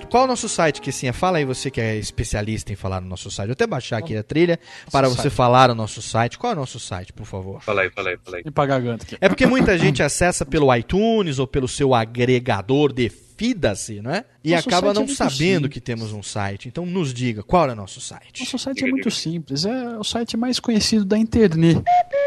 [0.09, 1.13] Qual é o nosso site, Kessinha?
[1.13, 3.47] Fala aí você que é especialista em falar no nosso site.
[3.47, 4.59] Vou até baixar aqui a trilha
[4.91, 5.33] para você site.
[5.33, 6.37] falar o nosso site.
[6.37, 7.61] Qual é o nosso site, por favor?
[7.61, 8.43] Fala aí, fala aí, fala aí.
[8.45, 9.17] E pagar aqui.
[9.19, 14.25] É porque muita gente acessa pelo iTunes ou pelo seu agregador de fida-se, não é?
[14.43, 15.73] E Nosso acaba site não é sabendo simples.
[15.73, 16.67] que temos um site.
[16.67, 18.41] Então nos diga, qual é o nosso site?
[18.41, 21.81] Nosso site é muito simples, é o site mais conhecido da internet.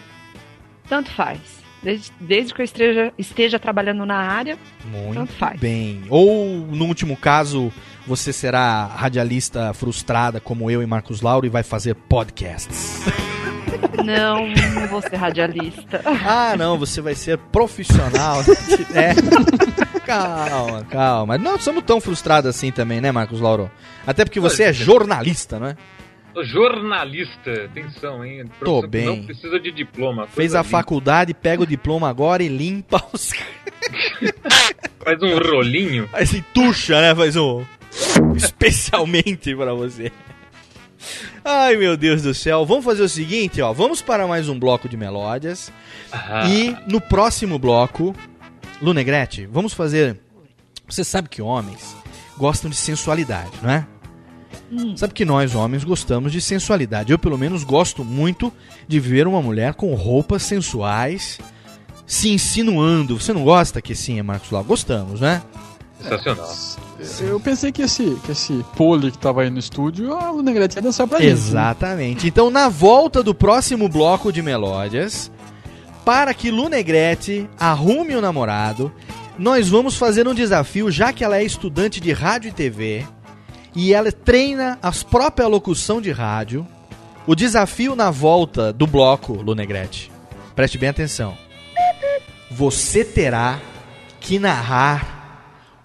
[0.88, 1.40] Tanto faz.
[1.84, 5.60] Desde, desde que eu esteja, esteja trabalhando na área, Muito tanto faz.
[5.60, 6.02] bem.
[6.10, 7.72] Ou, no último caso,
[8.06, 13.02] você será radialista frustrada como eu e Marcos Lauro e vai fazer podcasts.
[14.04, 16.02] Não, não vou ser radialista.
[16.06, 18.42] Ah, não, você vai ser profissional.
[18.94, 19.14] é.
[20.06, 21.38] Calma, calma.
[21.38, 23.70] Não somos tão frustrados assim também, né, Marcos Lauro?
[24.06, 25.76] Até porque você é jornalista, não é?
[26.34, 28.46] Sou jornalista, atenção, hein?
[28.64, 29.06] Tô bem.
[29.06, 30.28] Não precisa de diploma.
[30.28, 30.70] Fez a linda.
[30.70, 33.32] faculdade, pega o diploma agora e limpa os.
[35.04, 36.08] Faz um rolinho.
[36.08, 37.16] Faz e tuxa, né?
[37.16, 37.64] Faz um.
[38.36, 40.12] Especialmente pra você.
[41.44, 42.66] Ai, meu Deus do céu.
[42.66, 43.72] Vamos fazer o seguinte, ó.
[43.74, 45.72] Vamos para mais um bloco de melódias.
[46.12, 48.16] Ah, E no próximo bloco,
[48.82, 50.18] Lunegrete, vamos fazer.
[50.88, 51.96] Você sabe que homens
[52.38, 53.88] gostam de sensualidade, não é?
[54.96, 57.12] Sabe que nós homens gostamos de sensualidade.
[57.12, 58.54] Eu, pelo menos, gosto muito
[58.88, 61.40] de ver uma mulher com roupas sensuais
[62.06, 63.20] se insinuando.
[63.20, 64.64] Você não gosta que sim, Marcos Lau?
[64.64, 65.42] Gostamos, né?
[66.02, 66.50] Sensacional.
[67.22, 70.82] Eu pensei que esse, que esse pole que tava aí no estúdio, a Lunegrete ia
[70.82, 71.32] dançar pra gente.
[71.32, 72.28] Exatamente.
[72.28, 75.32] Então, na volta do próximo bloco de melódias,
[76.04, 78.92] para que Lunegrete arrume o namorado,
[79.38, 83.06] nós vamos fazer um desafio, já que ela é estudante de rádio e TV
[83.76, 86.68] e ela treina a própria locução de rádio.
[87.26, 90.12] O desafio na volta do bloco, Lunegrete,
[90.56, 91.38] preste bem atenção.
[92.52, 93.60] Você terá
[94.20, 95.19] que narrar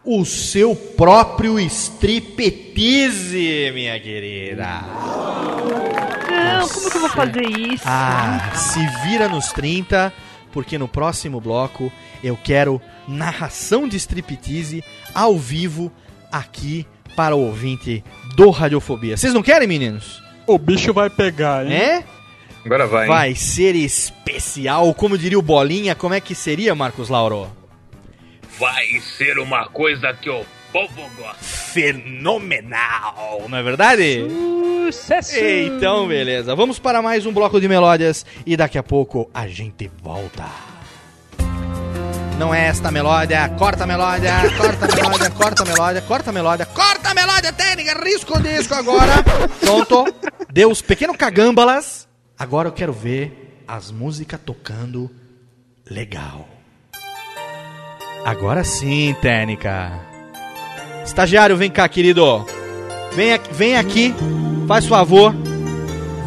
[0.04, 4.82] o seu próprio striptease, minha querida.
[6.30, 7.84] Não, como que eu vou fazer isso?
[7.86, 10.12] Ah, se vira nos 30,
[10.52, 11.90] porque no próximo bloco
[12.22, 14.84] eu quero narração de striptease
[15.14, 15.90] ao vivo
[16.30, 16.86] aqui
[17.16, 18.04] para o ouvinte
[18.36, 19.16] do Radiofobia.
[19.16, 20.22] Vocês não querem, meninos?
[20.46, 21.72] O bicho vai pegar, hein?
[21.72, 22.04] É?
[22.64, 23.08] Agora vai, hein?
[23.08, 27.50] Vai ser especial, como diria o Bolinha, como é que seria, Marcos Lauro?
[28.58, 31.42] vai ser uma coisa que o povo gosta.
[31.42, 34.24] Fenomenal, não é verdade?
[34.92, 35.36] Sucesso!
[35.38, 36.54] Então, beleza.
[36.54, 40.44] Vamos para mais um bloco de melódias e daqui a pouco a gente volta.
[42.38, 46.32] Não é esta melódia, corta a melódia, corta a melódia, corta a melódia, corta a
[46.32, 49.12] melódia, corta a melódia técnica, risco o disco agora.
[49.60, 50.04] Pronto,
[50.52, 52.08] Deu os pequenos cagambalas.
[52.38, 55.10] Agora eu quero ver as músicas tocando
[55.88, 56.48] legal.
[58.24, 59.92] Agora sim, técnica.
[61.04, 62.46] Estagiário, vem cá, querido.
[63.14, 64.14] Vem, vem aqui,
[64.66, 65.34] faz favor.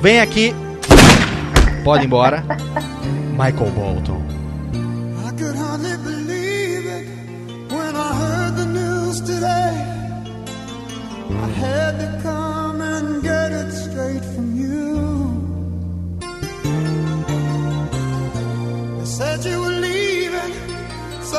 [0.02, 0.54] Vem aqui.
[1.84, 2.44] Pode ir embora.
[3.32, 4.28] Michael Bolton.
[11.30, 12.37] I had to come.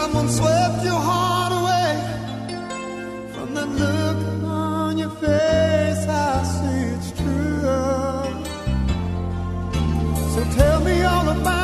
[0.09, 1.91] someone swept your heart away
[3.35, 6.07] from that look on your face.
[6.09, 7.61] I see it's true.
[10.33, 11.58] So tell me all about.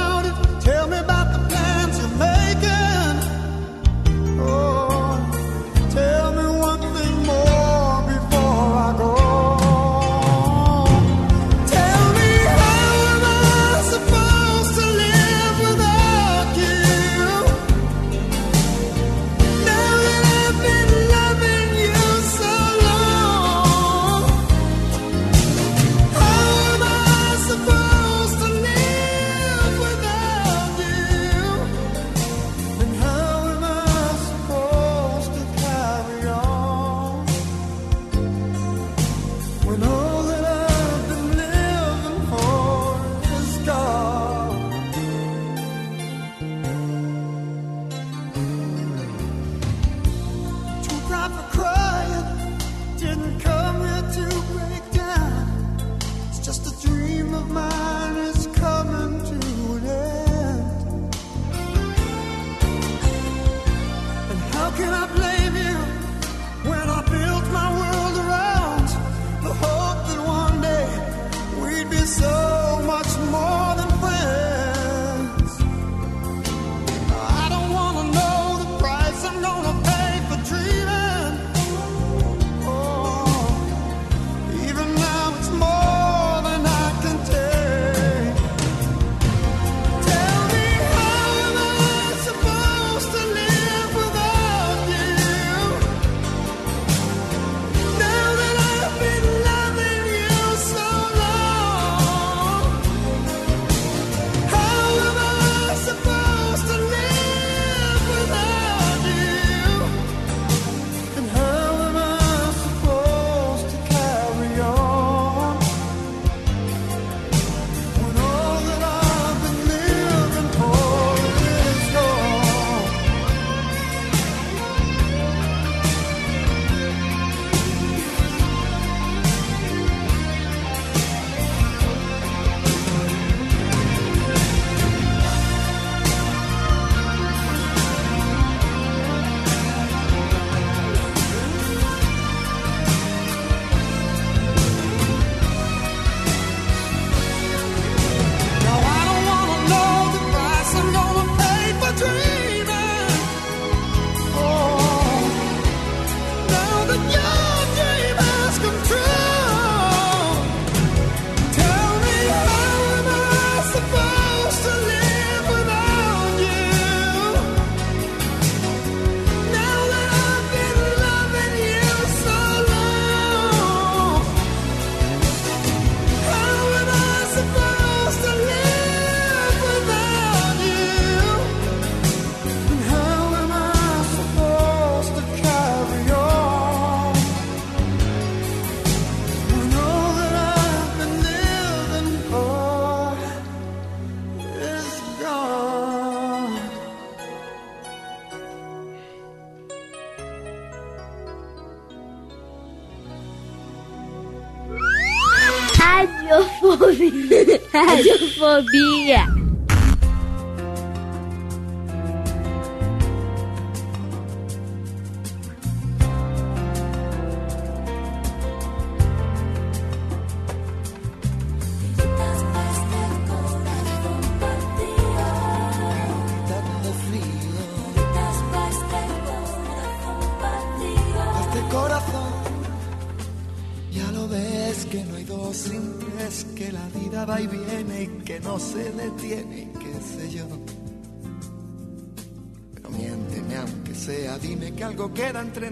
[206.76, 207.60] Radiofobia.
[207.72, 209.26] Radiofobia.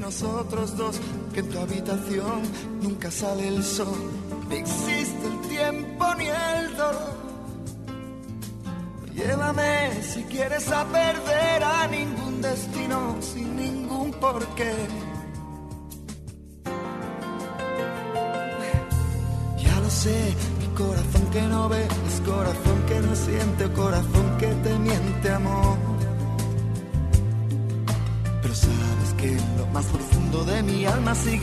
[0.03, 1.01] nosotros dos,
[1.33, 2.43] que en tu habitación
[2.83, 4.11] nunca sale el sol,
[4.49, 7.23] ni existe el tiempo ni el dolor.
[9.15, 14.75] Llévame si quieres a perder a ningún destino sin ningún porqué.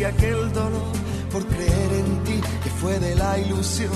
[0.09, 0.93] aquel dolor
[1.31, 3.91] por creer en ti que fue de la ilusión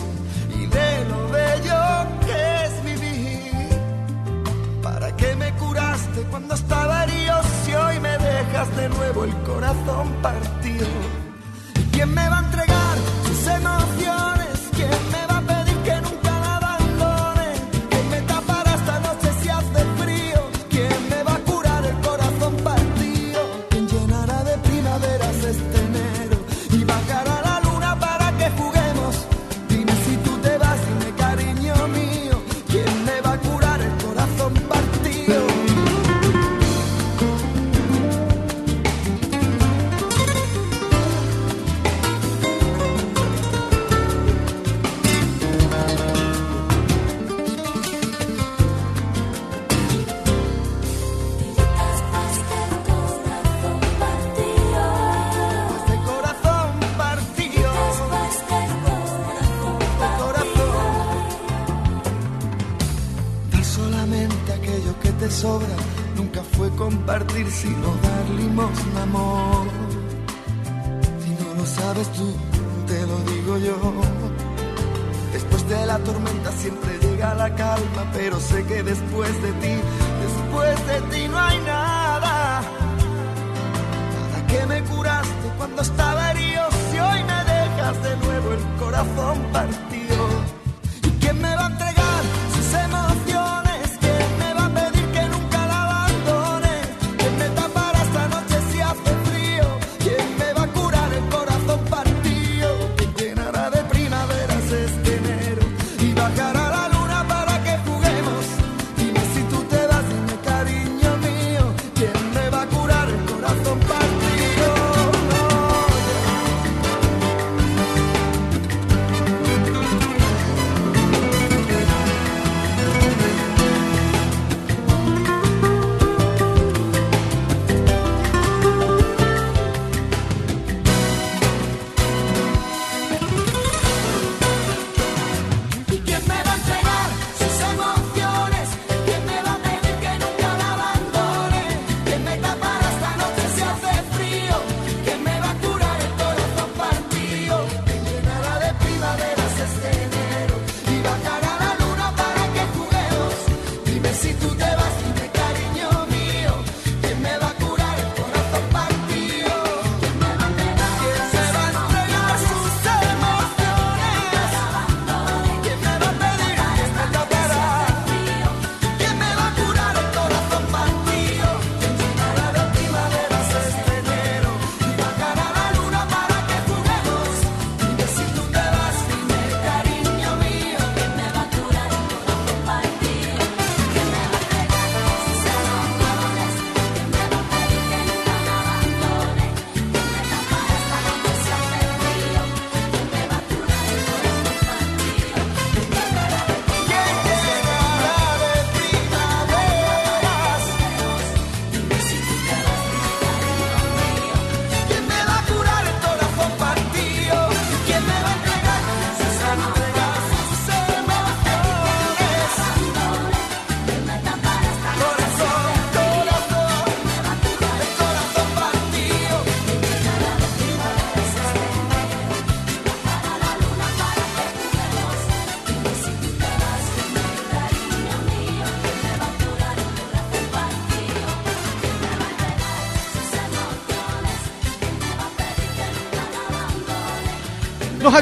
[0.49, 1.81] y de lo bello
[2.25, 3.69] que es vivir.
[4.81, 10.07] ¿Para qué me curaste cuando estaba herido si hoy me dejas de nuevo el corazón
[10.21, 10.87] partido?
[65.33, 65.75] sobra
[66.15, 69.67] nunca fue compartir, sino dar limosna, amor.
[71.23, 72.27] Si no lo sabes tú,
[72.87, 73.77] te lo digo yo.
[75.33, 79.75] Después de la tormenta siempre llega la calma, pero sé que después de ti,
[80.25, 82.61] después de ti no hay nada.
[84.15, 89.37] Nada que me curaste cuando estaba herido, si hoy me dejas de nuevo el corazón
[89.51, 89.92] partido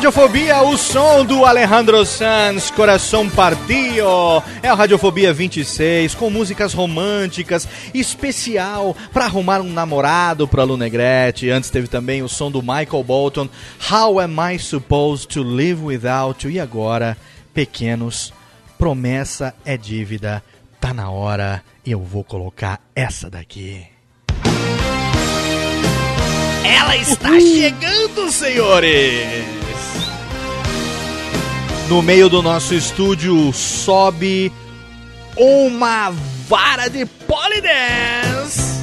[0.01, 4.41] Radiofobia, o som do Alejandro Sanz, Coração Partido.
[4.63, 11.51] É o Radiofobia 26, com músicas românticas, especial para arrumar um namorado para Luna Gretchen.
[11.51, 13.47] Antes teve também o som do Michael Bolton,
[13.91, 16.53] How Am I Supposed to Live Without You?
[16.53, 17.15] E agora,
[17.53, 18.33] Pequenos,
[18.79, 20.43] Promessa é Dívida,
[20.79, 23.85] tá na hora, eu vou colocar essa daqui.
[26.65, 29.61] Ela está chegando, senhores!
[31.91, 34.49] No meio do nosso estúdio sobe
[35.35, 36.09] uma
[36.47, 38.81] vara de polidense.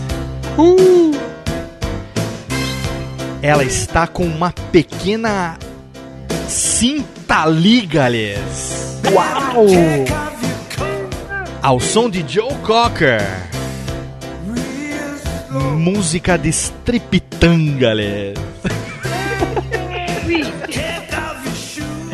[3.41, 5.57] Ela está com uma pequena
[6.47, 9.01] cinta liga-lhes.
[9.11, 9.69] Uau!
[11.63, 13.23] Ao som de Joe Cocker.
[15.79, 18.37] Música de striptanga-lhes.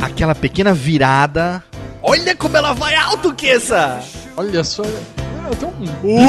[0.05, 1.63] Aquela pequena virada.
[2.03, 4.01] Olha como ela vai alto, Kessa!
[4.37, 4.83] Olha só.
[4.83, 5.73] Ah, eu tenho
[6.05, 6.27] um.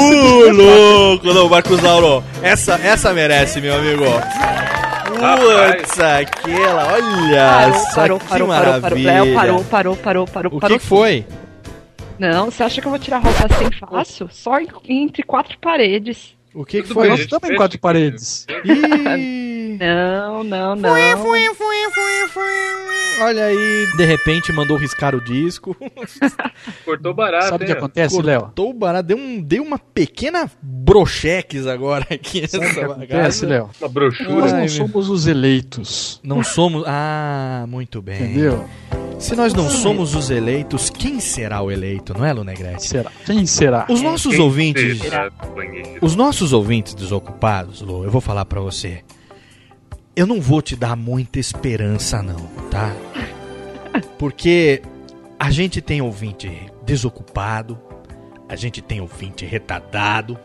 [0.48, 1.26] Uh, louco!
[1.34, 2.24] Não, Marcos Lauro.
[2.42, 4.04] Essa, essa merece, meu amigo.
[5.06, 9.12] Putz, aquela, olha só parou, que parou, parou, maravilha.
[9.12, 10.76] parou, parou, parou, parou, parou, O parou.
[10.78, 11.26] que, que foi?
[12.18, 14.28] Não, você acha que eu vou tirar a roupa assim fácil?
[14.30, 16.35] Só em- entre quatro paredes.
[16.56, 17.08] O que, que Tudo foi?
[17.08, 18.46] bem, Nós também quatro paredes.
[18.64, 20.90] Ih, Não, não, não.
[23.20, 25.76] olha aí, de repente mandou riscar o disco.
[26.82, 28.40] Cortou barato, Sabe o que acontece, Léo?
[28.40, 32.48] Cortou o barato, deu, um, deu uma pequena brocheques agora aqui.
[32.48, 33.44] Sabe nessa acontece.
[33.46, 33.68] Léo?
[33.78, 34.30] Uma brochura.
[34.30, 34.68] Nós Ai, não meu.
[34.68, 36.20] somos os eleitos.
[36.24, 36.84] Não somos.
[36.86, 38.16] Ah, muito bem.
[38.22, 38.66] Entendeu?
[39.18, 42.86] Se nós não somos os eleitos, quem será o eleito, não é, Lunegrete?
[42.86, 43.10] Será?
[43.24, 43.86] Quem será?
[43.88, 44.98] Os nossos Quem ouvintes.
[44.98, 45.32] será?
[46.02, 49.02] Os nossos ouvintes desocupados, Lu, eu vou falar pra você.
[50.14, 52.94] Eu não vou te dar muita esperança, não, tá?
[54.18, 54.82] Porque
[55.38, 56.50] a gente tem ouvinte
[56.84, 57.78] desocupado,
[58.48, 60.38] a gente tem ouvinte retardado,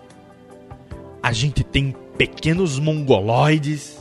[1.21, 3.97] a gente tem pequenos mongoloides,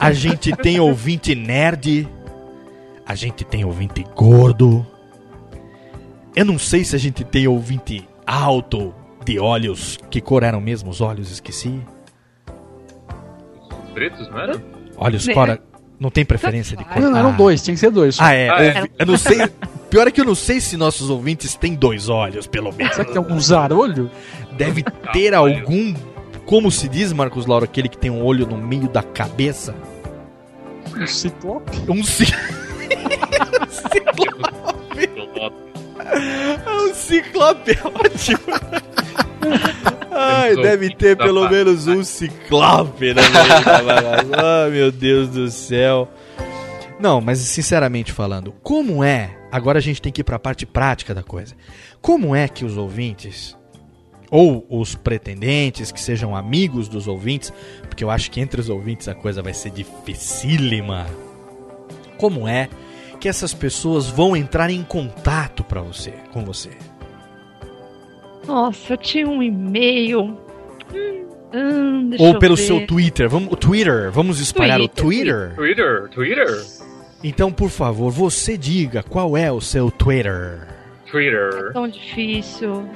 [0.00, 2.08] a gente tem ouvinte nerd,
[3.12, 4.86] a gente tem ouvinte gordo.
[6.34, 8.94] Eu não sei se a gente tem ouvinte alto,
[9.24, 9.98] de olhos.
[10.10, 11.30] Que cor eram mesmo os olhos?
[11.30, 11.78] Esqueci.
[13.94, 14.60] Pretos, mano?
[14.96, 15.34] Olhos Né?
[15.34, 15.62] fora.
[16.00, 17.00] Não tem preferência de cor.
[17.00, 17.32] Não, não, eram Ah.
[17.36, 18.16] dois, tinha que ser dois.
[18.16, 18.24] só.
[18.24, 18.48] Ah, é.
[18.48, 18.76] Ah, é.
[18.80, 19.38] ouvi- Eu não sei.
[19.90, 22.94] Pior é que eu não sei se nossos ouvintes têm dois olhos, pelo menos.
[22.94, 24.10] Será que tem algum zarolho?
[24.56, 24.82] Deve
[25.12, 25.94] ter algum.
[26.46, 29.74] Como se diz, Marcos Lauro, aquele que tem um olho no meio da cabeça?
[30.96, 31.70] Um ciclope?
[31.88, 32.02] Um,
[36.68, 38.38] um ciclope é ótimo.
[40.10, 43.22] Ai, deve ter pelo menos um ciclope na.
[44.62, 46.08] Ai, meu Deus do céu.
[47.00, 49.36] Não, mas sinceramente falando, como é?
[49.50, 51.54] Agora a gente tem que ir pra parte prática da coisa.
[52.00, 53.56] Como é que os ouvintes
[54.30, 59.06] ou os pretendentes que sejam amigos dos ouvintes, porque eu acho que entre os ouvintes
[59.06, 61.06] a coisa vai ser dificílima.
[62.22, 62.68] Como é
[63.18, 66.70] que essas pessoas vão entrar em contato para você, com você?
[68.46, 70.38] Nossa, eu tinha um e-mail.
[70.94, 72.62] Hum, hum, deixa ou eu pelo ver.
[72.62, 76.08] seu Twitter, vamos o Twitter, vamos espalhar o Twitter, Twitter.
[76.14, 76.64] Twitter, Twitter,
[77.24, 80.68] Então, por favor, você diga qual é o seu Twitter.
[81.10, 81.72] Twitter.
[81.72, 82.88] Tão difícil.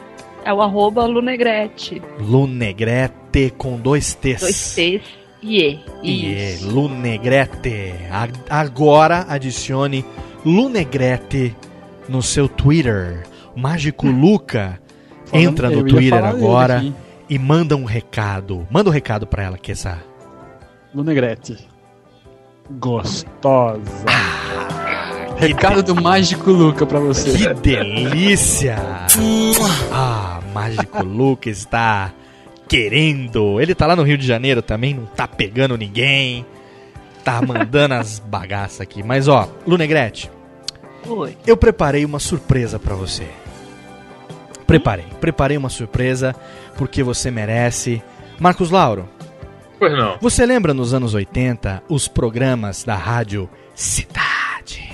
[0.45, 2.01] É o arroba Lunegrete.
[2.21, 4.41] Lunegrete com dois T's.
[4.41, 5.81] Dois T's e E.
[6.03, 6.71] E é Isso.
[6.71, 7.95] Lunegrete.
[8.51, 10.05] Agora adicione
[10.45, 11.55] Lunegrete
[12.09, 13.23] no seu Twitter.
[13.55, 14.79] Mágico Luca
[15.27, 16.85] Falando- entra no Twitter agora
[17.29, 18.67] e manda um recado.
[18.71, 19.99] Manda um recado pra ela, que essa.
[20.95, 21.57] Lunegrete.
[22.71, 24.07] Gostosa.
[25.37, 27.33] Recado do Mágico Luca pra você.
[27.33, 28.77] Que delícia!
[29.93, 32.13] Ah, Mágico Luca está
[32.69, 33.61] querendo.
[33.61, 36.45] Ele tá lá no Rio de Janeiro também, não tá pegando ninguém.
[37.25, 39.03] Tá mandando as bagaças aqui.
[39.03, 40.31] Mas ó, Lunegrete,
[41.07, 41.37] Oi.
[41.47, 43.27] eu preparei uma surpresa pra você.
[44.67, 46.35] Preparei, preparei uma surpresa
[46.77, 48.03] porque você merece.
[48.39, 49.09] Marcos Lauro,
[49.79, 50.19] Pois não.
[50.21, 54.89] você lembra nos anos 80 os programas da rádio Cidade?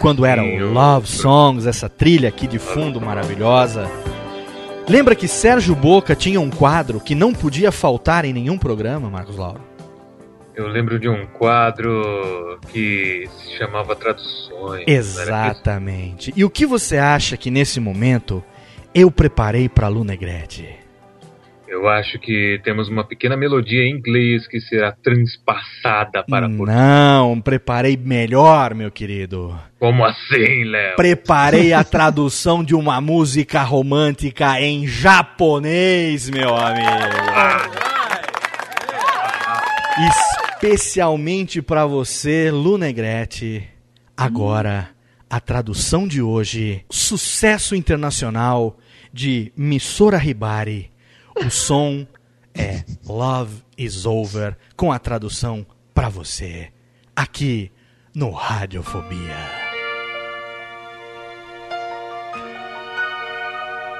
[0.00, 3.90] Quando era Sim, o eu- Love Songs, essa trilha aqui de fundo maravilhosa.
[4.90, 9.36] Lembra que Sérgio Boca tinha um quadro que não podia faltar em nenhum programa, Marcos
[9.36, 9.60] Lauro?
[10.52, 14.82] Eu lembro de um quadro que se chamava Traduções.
[14.88, 16.32] Exatamente.
[16.34, 18.42] E o que você acha que nesse momento
[18.92, 20.79] eu preparei para Lunegrete?
[21.70, 26.56] Eu acho que temos uma pequena melodia em inglês que será transpassada para Hum.
[26.56, 26.76] português.
[26.76, 29.56] Não, preparei melhor, meu querido.
[29.78, 30.96] Como assim, Léo?
[30.96, 36.90] Preparei a tradução de uma música romântica em japonês, meu amigo.
[40.52, 43.62] Especialmente pra você, Lunegrete.
[44.16, 44.88] Agora,
[45.28, 48.76] a tradução de hoje, sucesso internacional
[49.12, 50.89] de Missora Ribari.
[51.44, 52.06] O som
[52.54, 56.70] é Love is Over, com a tradução pra você,
[57.16, 57.72] aqui
[58.14, 59.36] no Radiofobia.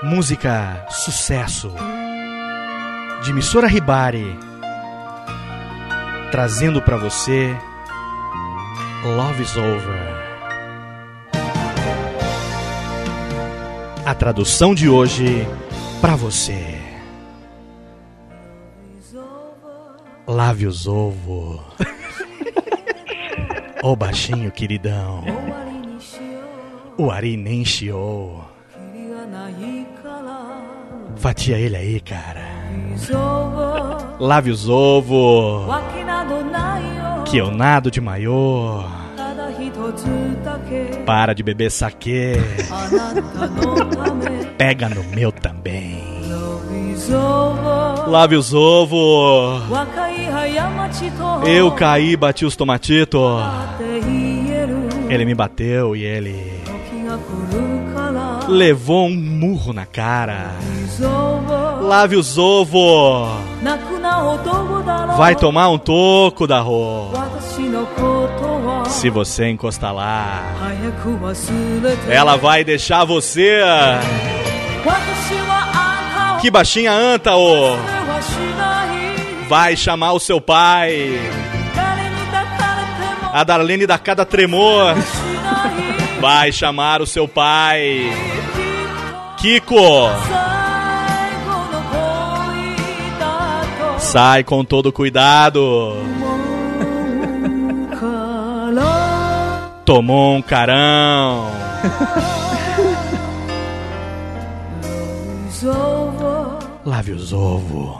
[0.02, 1.72] Música sucesso
[3.22, 4.38] de Missora Ribari,
[6.30, 7.56] trazendo pra você
[9.02, 10.20] Love is Over.
[14.04, 15.46] A tradução de hoje
[16.00, 16.79] pra você.
[20.30, 21.60] Lave os ovos.
[23.82, 25.24] Ô baixinho queridão.
[26.96, 28.44] O Ari nem chiou.
[31.16, 32.46] Fatia ele aí, cara.
[34.20, 35.66] Lave os ovos.
[37.28, 38.84] Que eu nado de maiô.
[41.04, 42.34] Para de beber saquê.
[44.56, 46.09] Pega no meu também.
[48.06, 49.62] Lave os ovos.
[51.46, 53.42] Eu caí, bati os tomatitos.
[55.08, 56.60] Ele me bateu e ele
[58.48, 60.52] levou um murro na cara.
[61.80, 63.28] Lave os ovos.
[65.16, 67.10] Vai tomar um toco da rua.
[68.86, 70.42] Se você encostar lá,
[72.08, 73.60] ela vai deixar você.
[76.40, 77.76] Que baixinha anta, ô.
[79.48, 81.20] Vai chamar o seu pai.
[83.32, 84.94] A Darlene da cada tremor.
[86.20, 88.10] Vai chamar o seu pai.
[89.36, 90.08] Kiko.
[93.98, 95.94] Sai com todo cuidado.
[99.84, 101.50] Tomou um carão.
[107.00, 107.96] Lave os ovos.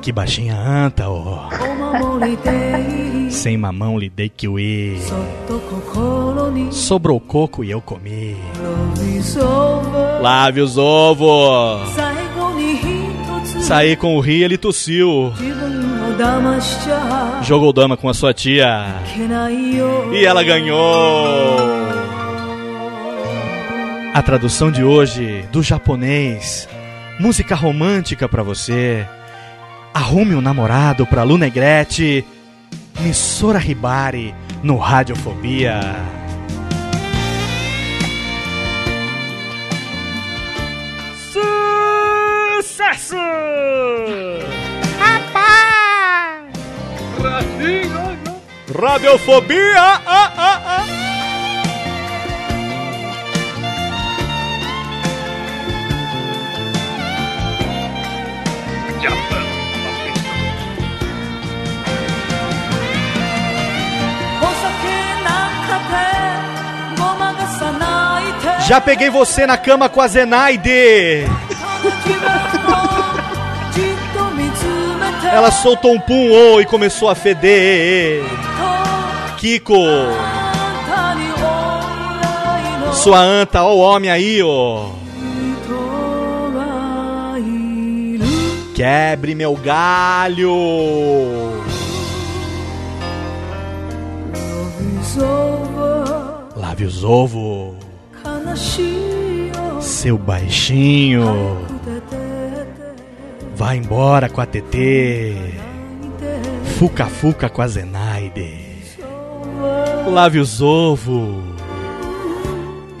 [0.00, 1.48] Que baixinha anta, ó.
[3.30, 4.96] Sem mamão lhe dei kiwi.
[6.70, 8.36] Sobrou coco e eu comi.
[10.22, 11.90] Lave os ovos.
[13.60, 15.32] Saí com o rio, ele tossiu.
[17.42, 18.86] Jogou dama com a sua tia.
[20.12, 21.77] E ela ganhou.
[24.18, 26.68] A tradução de hoje do japonês.
[27.20, 29.06] Música romântica pra você.
[29.94, 32.24] Arrume um namorado pra Lu Negrete.
[32.98, 35.78] Missora Ribari no Radiofobia.
[42.58, 43.14] Sucesso!
[44.98, 46.42] Rapaz!
[48.76, 49.80] Radiofobia!
[49.80, 51.07] Ah, ah, ah.
[68.68, 71.24] Já peguei você na cama com a Zenaide.
[75.32, 78.22] Ela soltou um pum oh, e começou a feder.
[79.38, 79.84] Kiko.
[82.92, 84.90] Sua anta, ó o homem aí, ó.
[88.78, 90.54] Quebre meu galho.
[96.54, 97.74] Lave os ovos.
[99.80, 101.58] Seu baixinho.
[103.56, 105.34] Vai embora com a TT.
[106.78, 108.78] Fuca fuca com a Zenaide.
[110.08, 111.42] Lave os ovos.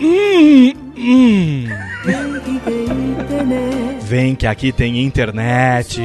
[0.00, 1.87] Hum, hum.
[4.02, 6.00] Vem que aqui tem internet.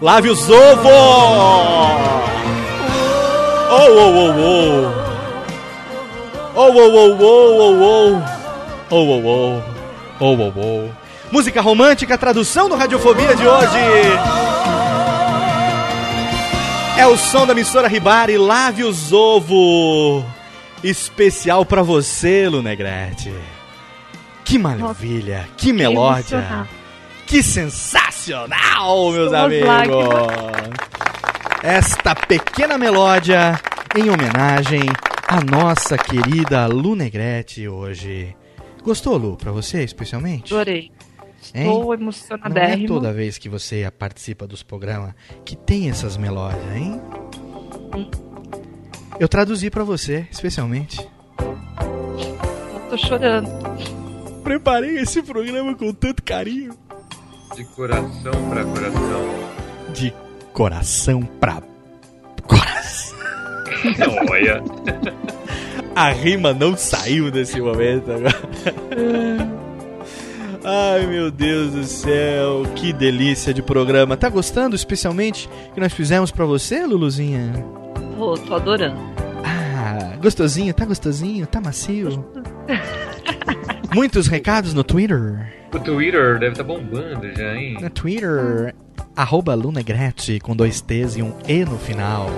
[0.00, 0.86] Lave os ovos!
[3.70, 5.02] Oh, oh, oh, oh.
[6.54, 8.22] Oh, oh, oh, oh, oh, oh.
[8.90, 9.62] Oh, oh, oh.
[10.20, 10.90] Oh, oh, oh.
[11.32, 13.78] Música romântica, tradução do Radiofobia de hoje.
[16.98, 20.24] É o som da emissora Ribari, Lave os Ovo.
[20.84, 23.32] Especial pra você, Lunegrete.
[24.52, 26.68] Que maravilha, que melódia.
[27.26, 30.04] Que sensacional, meus Suas amigos.
[31.62, 33.58] Esta pequena melódia
[33.96, 34.82] em homenagem
[35.26, 38.36] à nossa querida Lu Negrete hoje.
[38.84, 40.52] Gostou, Lu, pra você especialmente?
[40.52, 40.92] Adorei.
[41.54, 41.68] Hein?
[41.68, 45.14] Estou Não é toda vez que você participa dos programas
[45.46, 47.00] que tem essas melódias, hein?
[49.18, 50.98] Eu traduzi pra você, especialmente.
[51.40, 54.01] Eu tô chorando.
[54.42, 56.74] Preparei esse programa com tanto carinho.
[57.54, 59.34] De coração pra coração.
[59.92, 60.14] De
[60.52, 61.62] coração pra
[62.46, 63.18] coração.
[64.30, 64.62] Olha.
[65.94, 69.62] A rima não saiu nesse momento agora.
[70.64, 74.16] Ai meu Deus do céu, que delícia de programa.
[74.16, 77.52] Tá gostando especialmente que nós fizemos pra você, Luluzinha?
[78.16, 78.96] Tô, tô adorando.
[79.44, 82.24] Ah, gostosinho, tá gostosinho, tá macio.
[83.94, 85.52] Muitos recados no Twitter.
[85.72, 87.78] O Twitter deve estar bombando já, hein?
[87.80, 88.74] No Twitter,
[89.16, 92.28] arroba Lunegrete com dois T's e um E no final.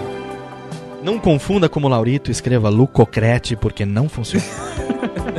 [1.03, 4.45] Não confunda como Laurito, escreva Lucocrete, porque não funciona.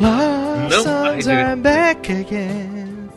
[0.00, 3.08] Lost Não, back again.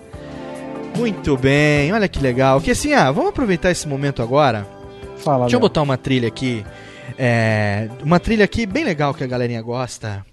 [0.95, 2.61] Muito bem, olha que legal.
[2.61, 4.67] Que assim, ah, vamos aproveitar esse momento agora.
[5.17, 6.63] Fala, Deixa eu botar uma trilha aqui.
[7.17, 10.25] É, uma trilha aqui bem legal que a galerinha gosta.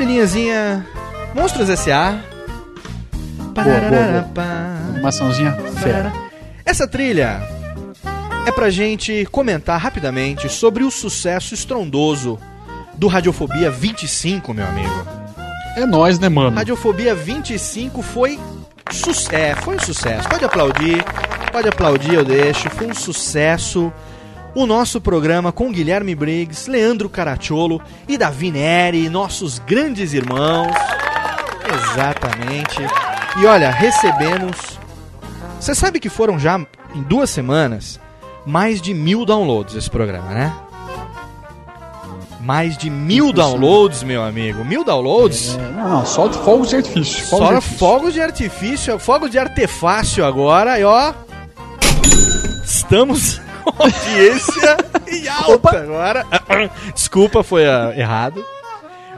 [0.00, 0.86] Trilhinhazinha.
[1.34, 2.12] Monstros S.A.
[3.52, 4.46] Boa, boa, boa.
[4.94, 6.10] Animaçãozinha fera.
[6.64, 7.42] Essa trilha
[8.46, 12.38] é pra gente comentar rapidamente sobre o sucesso estrondoso
[12.94, 15.06] do Radiofobia 25, meu amigo.
[15.76, 16.56] É nóis, né, mano?
[16.56, 18.40] Radiofobia 25 foi,
[18.90, 20.26] su é, foi um sucesso.
[20.30, 21.04] Pode aplaudir,
[21.52, 22.70] pode aplaudir, eu deixo.
[22.70, 23.92] Foi um sucesso.
[24.54, 30.74] O nosso programa com Guilherme Briggs, Leandro Caracciolo e Davi Neri, nossos grandes irmãos.
[31.72, 32.78] Exatamente.
[33.40, 34.56] E olha, recebemos.
[35.60, 36.58] Você sabe que foram já
[36.94, 38.00] em duas semanas
[38.44, 40.52] mais de mil downloads esse programa, né?
[42.40, 44.64] Mais de mil downloads, meu amigo.
[44.64, 45.54] Mil downloads?
[45.56, 47.24] É, não, não, só de fogos de artifício.
[47.26, 47.78] fogos de Só artifício.
[47.78, 51.12] fogos de artifício, fogos de artefácio agora, e ó.
[52.64, 53.40] Estamos
[53.78, 54.76] audiência
[55.08, 56.26] em alta agora.
[56.94, 58.44] Desculpa, foi ah, errado.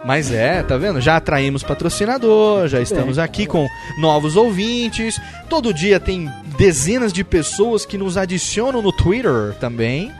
[0.05, 1.01] Mas é, tá vendo?
[1.01, 3.68] Já atraímos patrocinador, já estamos aqui com
[3.99, 5.20] novos ouvintes.
[5.49, 6.28] Todo dia tem
[6.59, 10.11] dezenas de pessoas que nos adicionam no Twitter também.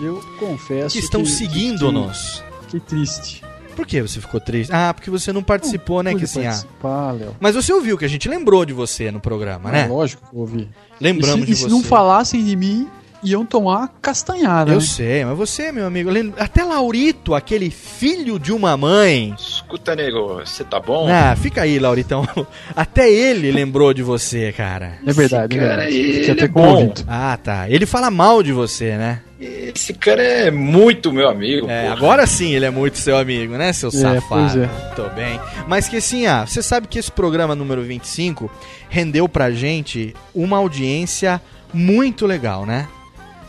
[0.00, 2.42] Eu confesso Que estão seguindo-nos.
[2.68, 3.42] Que, que triste.
[3.76, 4.72] Por que você ficou triste?
[4.72, 7.12] Ah, porque você não participou, né, Pude que assim, ah.
[7.12, 7.36] Léo.
[7.38, 9.82] Mas você ouviu que a gente lembrou de você no programa, né?
[9.82, 10.68] É lógico que eu ouvi.
[11.00, 11.70] Lembramos e se, de e se você.
[11.70, 12.88] não falassem de mim,
[13.22, 14.72] iam tomar castanhada.
[14.72, 14.80] Eu né?
[14.80, 19.34] sei, mas você, meu amigo, até Laurito, aquele filho de uma mãe.
[19.38, 21.08] Escuta, nego, você tá bom?
[21.10, 22.26] Ah, fica aí, Lauritão.
[22.74, 24.98] Até ele lembrou de você, cara.
[25.06, 26.92] É verdade, é cara Tinha ele até é bom.
[27.06, 27.68] Ah, tá.
[27.68, 29.20] Ele fala mal de você, né?
[29.40, 31.68] Esse cara é muito meu amigo.
[31.68, 31.94] É, porra.
[31.94, 34.64] agora sim ele é muito seu amigo, né, seu É, safado?
[34.64, 34.66] é.
[34.94, 35.40] Tô bem.
[35.66, 38.50] Mas que assim, ah, você sabe que esse programa número 25
[38.90, 41.40] rendeu pra gente uma audiência
[41.72, 42.86] muito legal, né?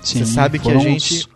[0.01, 1.27] Sim, Você sabe que a gente.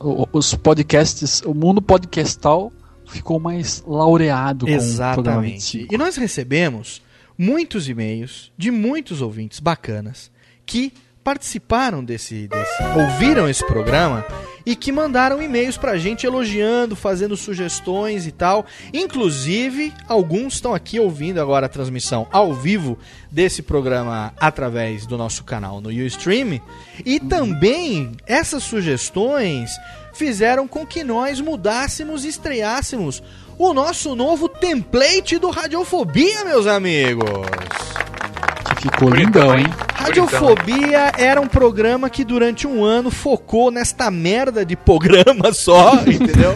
[0.00, 2.72] Os, os podcasts, o mundo podcastal
[3.06, 5.78] ficou mais laureado Exatamente.
[5.78, 5.94] 25.
[5.94, 7.02] E nós recebemos
[7.38, 10.30] muitos e-mails de muitos ouvintes bacanas
[10.64, 10.92] que
[11.26, 14.24] participaram desse, desse ouviram esse programa
[14.64, 18.64] e que mandaram e-mails pra gente elogiando, fazendo sugestões e tal.
[18.94, 22.96] Inclusive, alguns estão aqui ouvindo agora a transmissão ao vivo
[23.28, 26.60] desse programa através do nosso canal no Ustream.
[27.04, 29.72] E também essas sugestões
[30.14, 33.20] fizeram com que nós mudássemos e estreássemos
[33.58, 37.26] o nosso novo template do Radiofobia, meus amigos.
[38.86, 39.66] Ficou lindão, hein?
[39.94, 46.54] Radiofobia era um programa que durante um ano focou nesta merda de programa só, entendeu?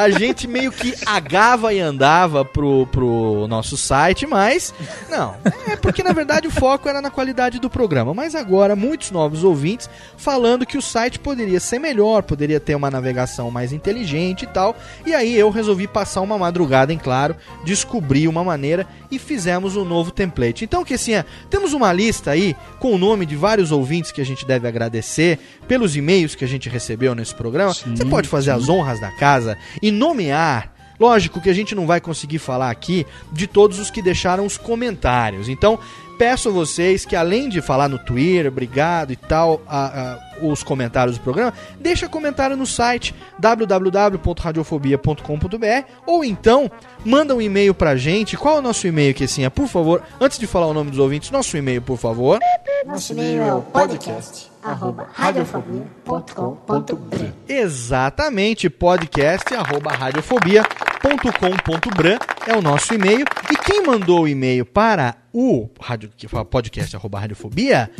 [0.00, 4.74] A gente meio que agava e andava pro, pro nosso site, mas
[5.10, 5.34] não,
[5.66, 8.14] é porque na verdade o foco era na qualidade do programa.
[8.14, 12.90] Mas agora muitos novos ouvintes falando que o site poderia ser melhor, poderia ter uma
[12.90, 14.76] navegação mais inteligente e tal.
[15.04, 19.84] E aí eu resolvi passar uma madrugada, em claro, descobrir uma maneira e fizemos um
[19.84, 20.64] novo template.
[20.64, 24.20] Então, que assim, é, temos uma lista aí com o nome de vários ouvintes que
[24.20, 25.38] a gente deve agradecer
[25.68, 27.72] pelos e-mails que a gente recebeu nesse programa.
[27.74, 30.72] Você pode fazer as honras da casa e nomear.
[30.98, 34.56] Lógico que a gente não vai conseguir falar aqui de todos os que deixaram os
[34.56, 35.48] comentários.
[35.48, 35.78] Então,
[36.18, 40.62] peço a vocês que além de falar no Twitter, obrigado e tal, a- a- os
[40.62, 46.70] comentários do programa, deixa comentário no site www.radiofobia.com.br ou então
[47.04, 48.36] manda um e-mail pra gente.
[48.36, 50.98] Qual é o nosso e-mail que é, por favor, antes de falar o nome dos
[50.98, 52.38] ouvintes, nosso e-mail, por favor.
[52.86, 63.24] Nosso e-mail é o podcast arroba radiofobia.com.br Exatamente, podcast arroba radiofobia.com.br é o nosso e-mail.
[63.50, 67.90] E quem mandou o e-mail para o radio, que fala podcast arroba radiofobia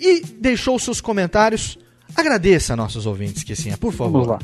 [0.00, 1.78] e deixou seus comentários,
[2.16, 4.24] Agradeça a nossos ouvintes, que sim, por favor.
[4.24, 4.38] Vamos lá.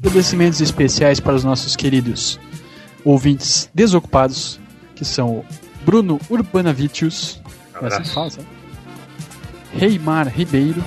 [0.00, 2.38] Agradecimentos especiais para os nossos queridos
[3.04, 4.60] ouvintes desocupados,
[4.94, 5.44] que são
[5.84, 7.40] Bruno Urbanavicius,
[7.80, 8.46] é assim que fala, sabe?
[9.74, 10.84] Reimar Ribeiro,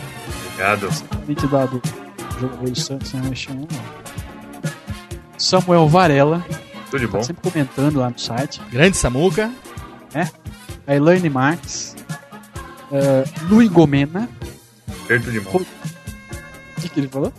[0.53, 0.89] Obrigado.
[1.29, 1.81] entidade
[2.61, 3.21] do Santos, né?
[3.29, 3.67] Mexeu, não.
[5.37, 6.45] Samuel Varela,
[6.89, 7.23] Tudo de tá bom.
[7.23, 8.61] sempre comentando lá no site.
[8.71, 9.51] Grande Samuca.
[10.13, 10.27] É.
[10.87, 11.95] A Elaine Marques,
[12.91, 14.29] uh, Lui Gomena,
[15.07, 15.55] Perto de mão.
[15.55, 17.33] o que, que ele falou?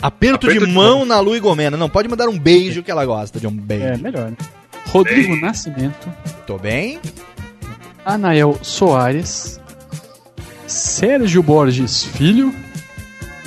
[0.00, 1.76] Aperto, Aperto de, de mão na Lu e Gomena.
[1.76, 3.84] Não, pode mandar um beijo que ela gosta de um beijo.
[3.84, 4.36] É, melhor, né?
[4.86, 6.08] Rodrigo Nascimento,
[6.46, 6.98] Tô bem?
[8.04, 9.60] Anael Soares,
[10.66, 12.54] Sérgio Borges Filho,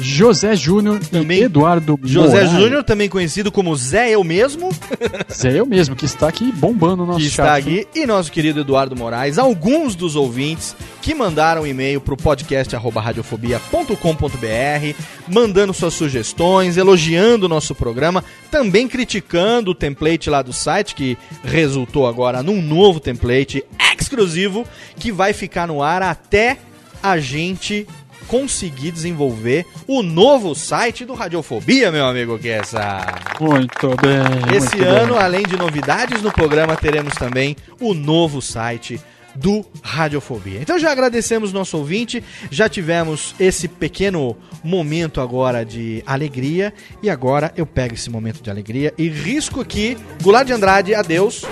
[0.02, 0.99] José Júnior
[1.30, 2.45] e Eduardo José.
[2.47, 4.70] Júnior, também conhecido como Zé Eu Mesmo,
[5.32, 7.45] Zé eu mesmo, que está aqui bombando o nosso que chat.
[7.45, 12.76] está aqui, e nosso querido Eduardo Moraes, alguns dos ouvintes que mandaram e-mail pro podcast
[12.76, 14.95] arroba radiofobia.com.br,
[15.28, 21.18] mandando suas sugestões, elogiando o nosso programa, também criticando o template lá do site, que
[21.43, 23.64] resultou agora num novo template
[23.99, 24.66] exclusivo,
[24.97, 26.58] que vai ficar no ar até
[27.02, 27.88] a gente
[28.32, 33.06] conseguir desenvolver o novo site do Radiofobia, meu amigo Kessa.
[33.42, 34.56] Muito bem.
[34.56, 35.24] Esse muito ano, bem.
[35.24, 39.02] além de novidades no programa, teremos também o novo site
[39.36, 40.62] do Radiofobia.
[40.62, 46.74] Então já agradecemos nosso ouvinte, já tivemos esse pequeno momento agora de alegria
[47.04, 51.44] e agora eu pego esse momento de alegria e risco aqui, Goulart de Andrade, adeus.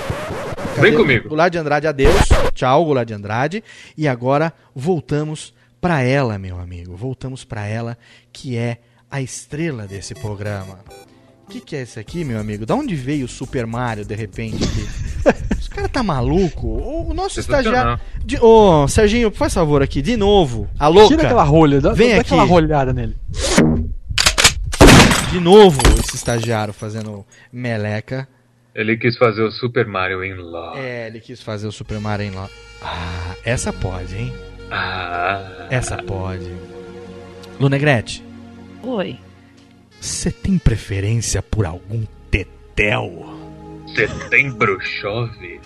[0.78, 1.28] Vem comigo.
[1.28, 2.30] Goulart de Andrade, adeus.
[2.54, 3.64] Tchau, Goulart de Andrade.
[3.98, 6.96] E agora voltamos pra ela, meu amigo.
[6.96, 7.98] Voltamos pra ela,
[8.32, 8.78] que é
[9.10, 10.80] a estrela desse programa.
[11.46, 12.66] O que, que é esse aqui, meu amigo?
[12.66, 14.64] Da onde veio o Super Mario, de repente?
[14.64, 15.50] Aqui?
[15.60, 16.68] Esse cara tá maluco?
[16.68, 17.96] O, o nosso Sensacional.
[17.96, 18.00] estagiário...
[18.24, 18.38] De...
[18.40, 20.70] Ô, Serginho, faz favor aqui, de novo.
[20.78, 21.16] A louca.
[21.16, 22.28] Tira aquela rolha, dá, Vem dá aqui.
[22.28, 23.16] aquela rolhada nele.
[25.32, 28.28] De novo, esse estagiário fazendo meleca.
[28.76, 30.78] Ele quis fazer o Super Mario em Law.
[30.78, 32.48] É, ele quis fazer o Super Mario em lá.
[32.82, 34.34] Ah, essa pode, hein?
[34.72, 35.68] Ah.
[35.70, 36.52] Essa pode.
[37.60, 38.24] Lunegrete,
[38.84, 39.18] Oi.
[40.00, 43.26] você tem preferência por algum tetel?
[43.96, 45.60] Setembro chove.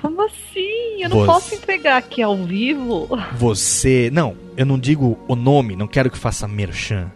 [0.00, 1.02] Como assim?
[1.02, 3.08] Eu não Você- posso entregar aqui ao vivo?
[3.36, 4.10] Você.
[4.12, 7.10] Não, eu não digo o nome, não quero que faça merchan.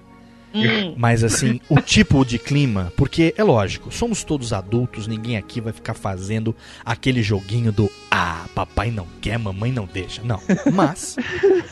[0.54, 0.94] Hum.
[0.96, 5.72] Mas assim, o tipo de clima, porque é lógico, somos todos adultos, ninguém aqui vai
[5.72, 10.22] ficar fazendo aquele joguinho do ah, papai não quer, mamãe não deixa.
[10.22, 10.40] Não.
[10.72, 11.16] Mas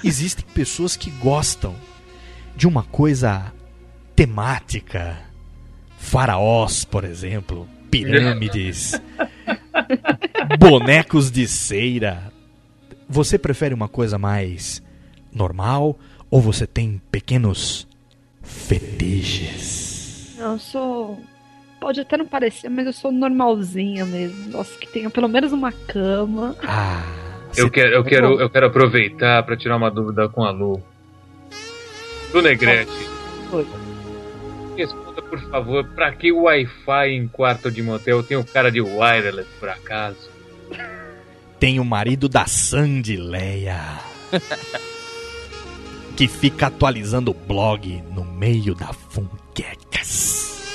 [0.02, 1.74] existem pessoas que gostam
[2.56, 3.52] de uma coisa
[4.16, 5.18] temática.
[5.98, 8.98] Faraós, por exemplo, pirâmides,
[10.58, 12.32] bonecos de cera.
[13.08, 14.82] Você prefere uma coisa mais
[15.32, 15.98] normal
[16.30, 17.86] ou você tem pequenos
[18.50, 20.36] fetiches?
[20.38, 21.20] Eu sou.
[21.80, 24.52] Pode até não parecer, mas eu sou normalzinha mesmo.
[24.52, 26.54] Gosto que tenha pelo menos uma cama.
[26.62, 27.02] Ah.
[27.56, 30.80] Eu quero, eu quero, eu quero aproveitar para tirar uma dúvida com a Lu.
[32.32, 32.90] Lu Negrete.
[33.52, 33.66] Oi.
[34.76, 39.48] Responda, por favor, pra que Wi-Fi em quarto de motel tem o cara de wireless,
[39.58, 40.30] por acaso?
[41.58, 43.98] Tem o marido da Sandy Leia.
[46.20, 50.68] que fica atualizando o blog no meio da funquecas.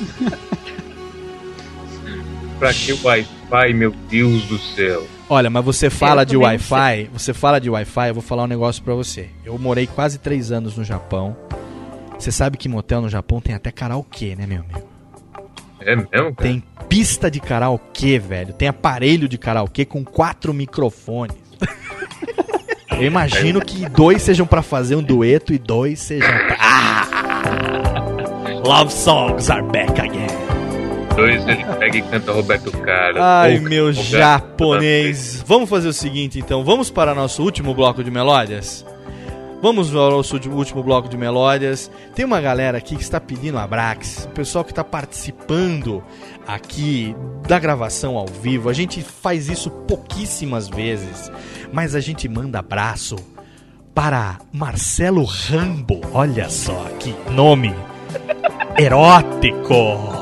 [2.58, 5.06] Pra que Wi-Fi, meu Deus do céu?
[5.28, 8.46] Olha, mas você fala Eu de Wi-Fi, você fala de Wi-Fi, eu vou falar um
[8.46, 9.28] negócio pra você.
[9.44, 11.36] Eu morei quase três anos no Japão.
[12.18, 14.88] Você sabe que motel no Japão tem até karaokê, né, meu amigo?
[15.80, 16.34] É mesmo, cara?
[16.36, 18.54] Tem pista de karaokê, velho.
[18.54, 21.36] Tem aparelho de karaokê com quatro microfones.
[22.96, 26.56] Eu imagino que dois sejam pra fazer um dueto e dois sejam pra...
[26.58, 27.06] Ah!
[28.64, 30.26] Love songs are back again.
[31.14, 33.20] Dois ele pega e canta Roberto Carlos.
[33.22, 35.44] Ai, Ou meu Roberto japonês.
[35.46, 36.64] Vamos fazer o seguinte, então.
[36.64, 38.84] Vamos para nosso último bloco de melódias?
[39.62, 41.90] Vamos ao nosso último- bloco de melódias.
[42.14, 44.26] Tem uma galera aqui que está pedindo Abrax.
[44.26, 46.04] O pessoal que está participando
[46.46, 47.16] aqui
[47.48, 48.68] da gravação ao vivo.
[48.68, 51.30] A gente faz isso pouquíssimas vezes.
[51.72, 53.16] Mas a gente manda abraço
[53.94, 56.00] para Marcelo Rambo.
[56.12, 57.74] Olha só que nome
[58.78, 60.14] erótico.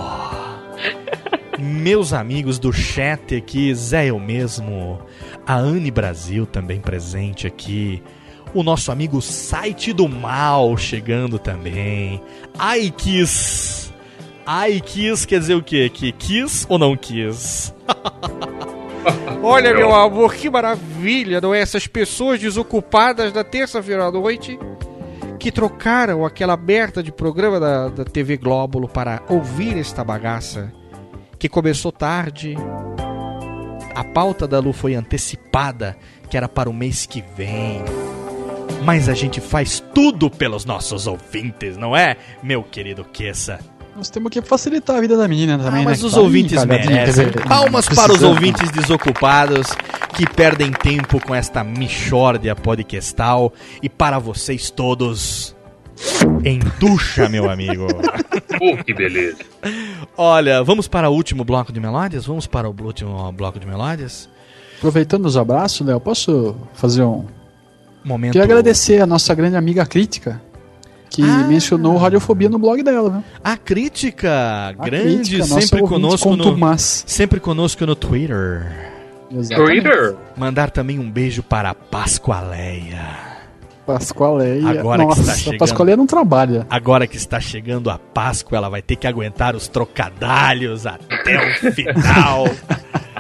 [1.58, 5.00] Meus amigos do chat aqui, Zé eu mesmo,
[5.46, 8.02] a Anne Brasil também presente aqui,
[8.54, 12.22] o nosso amigo Site do Mal chegando também,
[12.58, 13.92] Ai Kiss,
[14.46, 15.90] Ai Kiss quer dizer o quê?
[15.92, 17.74] Que quis ou não quis?
[19.42, 21.60] Olha, meu amor, que maravilha, não é?
[21.60, 24.58] Essas pessoas desocupadas da terça-feira à noite
[25.38, 30.72] que trocaram aquela aberta de programa da, da TV Glóbulo para ouvir esta bagaça
[31.38, 32.56] que começou tarde.
[33.94, 35.96] A pauta da Lu foi antecipada,
[36.30, 37.84] que era para o mês que vem.
[38.84, 43.58] Mas a gente faz tudo pelos nossos ouvintes, não é, meu querido Queça?
[43.96, 46.06] Nós temos que facilitar a vida da menina também, Ah, mas né?
[46.08, 47.30] os Tá aí, ouvintes cagadinha, merecem.
[47.48, 49.68] Palmas para os ouvintes desocupados
[50.16, 53.52] que perdem tempo com esta michórdia podcastal.
[53.80, 55.54] E para vocês todos,
[56.44, 57.86] entuxa, meu amigo.
[58.58, 59.38] Pô, que beleza.
[60.16, 62.26] Olha, vamos para o último bloco de melódias?
[62.26, 64.28] Vamos para o último bloco de melódias?
[64.78, 67.24] Aproveitando os abraços, Léo, posso fazer um.
[68.04, 68.32] Momento.
[68.32, 70.40] Queria agradecer a nossa grande amiga crítica,
[71.08, 71.44] que Ah.
[71.48, 73.24] mencionou Radiofobia no blog dela, viu?
[73.42, 78.92] A crítica, grande, crítica, sempre conosco no, sempre conosco no Twitter.
[79.32, 79.82] Exatamente.
[79.82, 80.16] Twitter?
[80.36, 83.34] Mandar também um beijo para a Pascoaleia.
[83.86, 84.68] Pascoaleia.
[84.80, 85.54] Agora que Nossa, está chegando.
[85.54, 86.66] a Pascoaleia não trabalha.
[86.70, 91.72] Agora que está chegando a Páscoa, ela vai ter que aguentar os trocadalhos até o
[91.72, 92.44] final.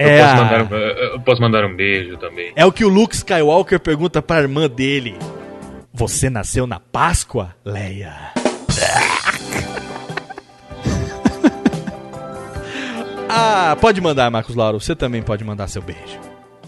[0.00, 2.52] É, eu, posso a- mandar, um- eu posso mandar um beijo também.
[2.54, 5.16] é o que o Luke Skywalker pergunta pra irmã dele.
[5.92, 8.14] Você nasceu na Páscoa, Leia?
[13.28, 14.80] ah, pode mandar, Marcos Lauro.
[14.80, 16.18] Você também pode mandar seu beijo.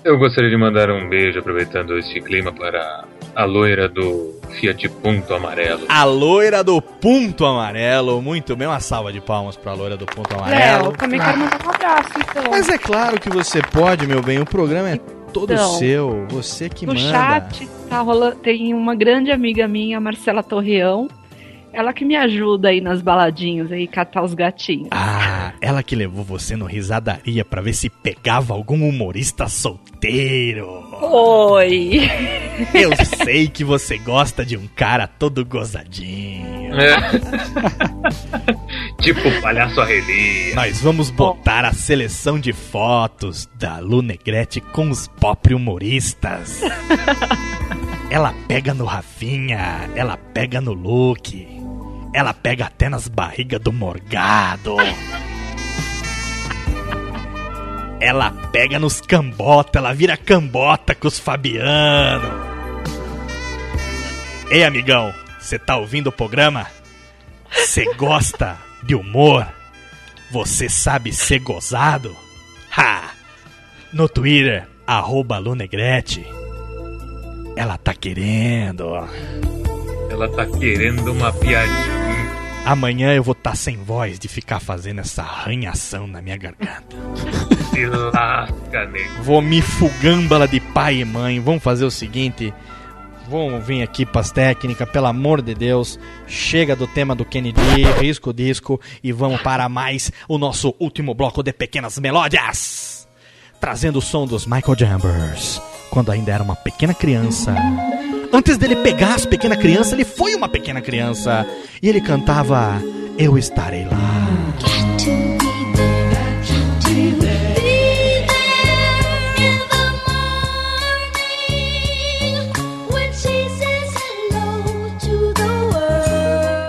[0.05, 5.35] Eu gostaria de mandar um beijo, aproveitando este clima, para a loira do Fiat Punto
[5.35, 5.85] Amarelo.
[5.89, 8.21] A loira do ponto amarelo.
[8.23, 10.85] Muito bem, uma salva de palmas pra loira do ponto amarelo.
[10.85, 12.45] Léo, também quero mandar um abraço, então.
[12.51, 14.39] Mas é claro que você pode, meu bem.
[14.41, 14.97] O programa é
[15.33, 16.27] todo Então, seu.
[16.31, 17.09] Você que no manda.
[17.09, 21.09] chat tá rolando, tem uma grande amiga minha, Marcela Torreão.
[21.73, 24.89] Ela que me ajuda aí nas baladinhas aí, catar os gatinhos.
[24.91, 30.85] Ah, ela que levou você no risadaria pra ver se pegava algum humorista solteiro.
[31.01, 32.11] Oi!
[32.75, 32.91] Eu
[33.25, 36.75] sei que você gosta de um cara todo gozadinho.
[36.79, 36.97] É.
[39.03, 40.55] tipo palhaço Arrelia.
[40.55, 46.61] Nós vamos botar a seleção de fotos da Lu Negrete com os pop humoristas.
[48.11, 51.47] Ela pega no Rafinha, ela pega no Luke,
[52.13, 54.77] ela pega até nas barrigas do Morgado.
[58.01, 62.51] Ela pega nos cambota, ela vira cambota com os Fabiano.
[64.51, 66.67] Ei, amigão, você tá ouvindo o programa?
[67.53, 69.47] Você gosta de humor?
[70.31, 72.17] Você sabe ser gozado?
[72.77, 73.11] Ha!
[73.93, 76.25] No Twitter, arroba Lunegrete.
[77.57, 78.87] Ela tá querendo.
[80.11, 82.00] Ela tá querendo uma piadinha.
[82.65, 86.97] Amanhã eu vou estar sem voz de ficar fazendo essa arranhação na minha garganta.
[87.73, 89.23] Se lasca, nego.
[89.23, 91.41] Vou me fugâmbala de pai e mãe.
[91.41, 92.53] Vamos fazer o seguinte.
[93.29, 95.99] Vamos vir aqui pras técnicas, pelo amor de Deus.
[96.27, 101.15] Chega do tema do Kennedy, risco o disco e vamos para mais o nosso último
[101.15, 103.09] bloco de pequenas melódias.
[103.61, 107.55] Trazendo o som dos Michael Jambers, quando ainda era uma pequena criança.
[108.33, 111.47] Antes dele pegar as pequena criança, ele foi uma pequena criança.
[111.83, 112.81] E ele cantava
[113.19, 113.99] Eu estarei lá.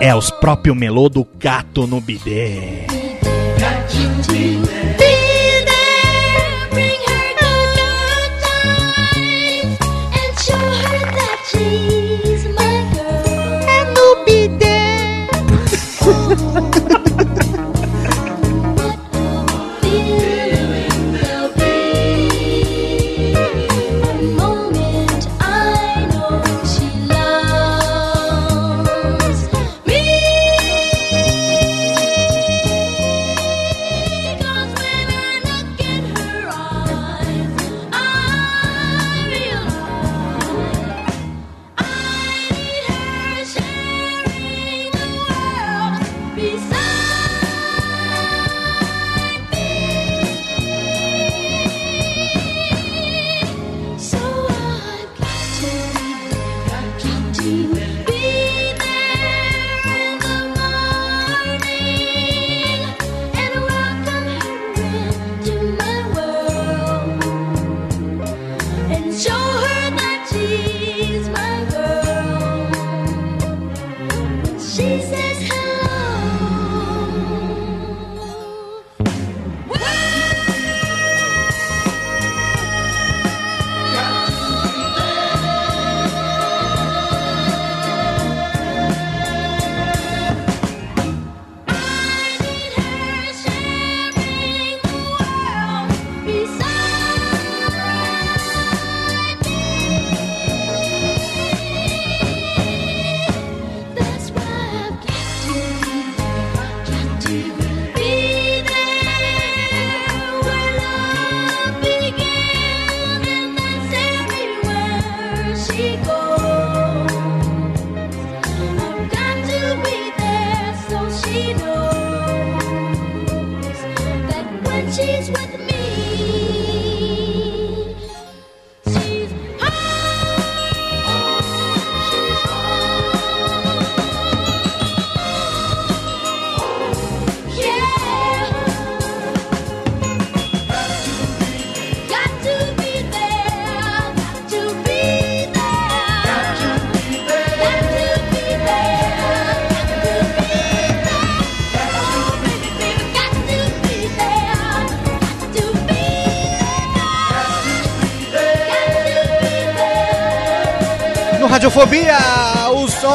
[0.00, 2.86] É os próprios melô do gato no bidê.
[16.34, 16.72] Música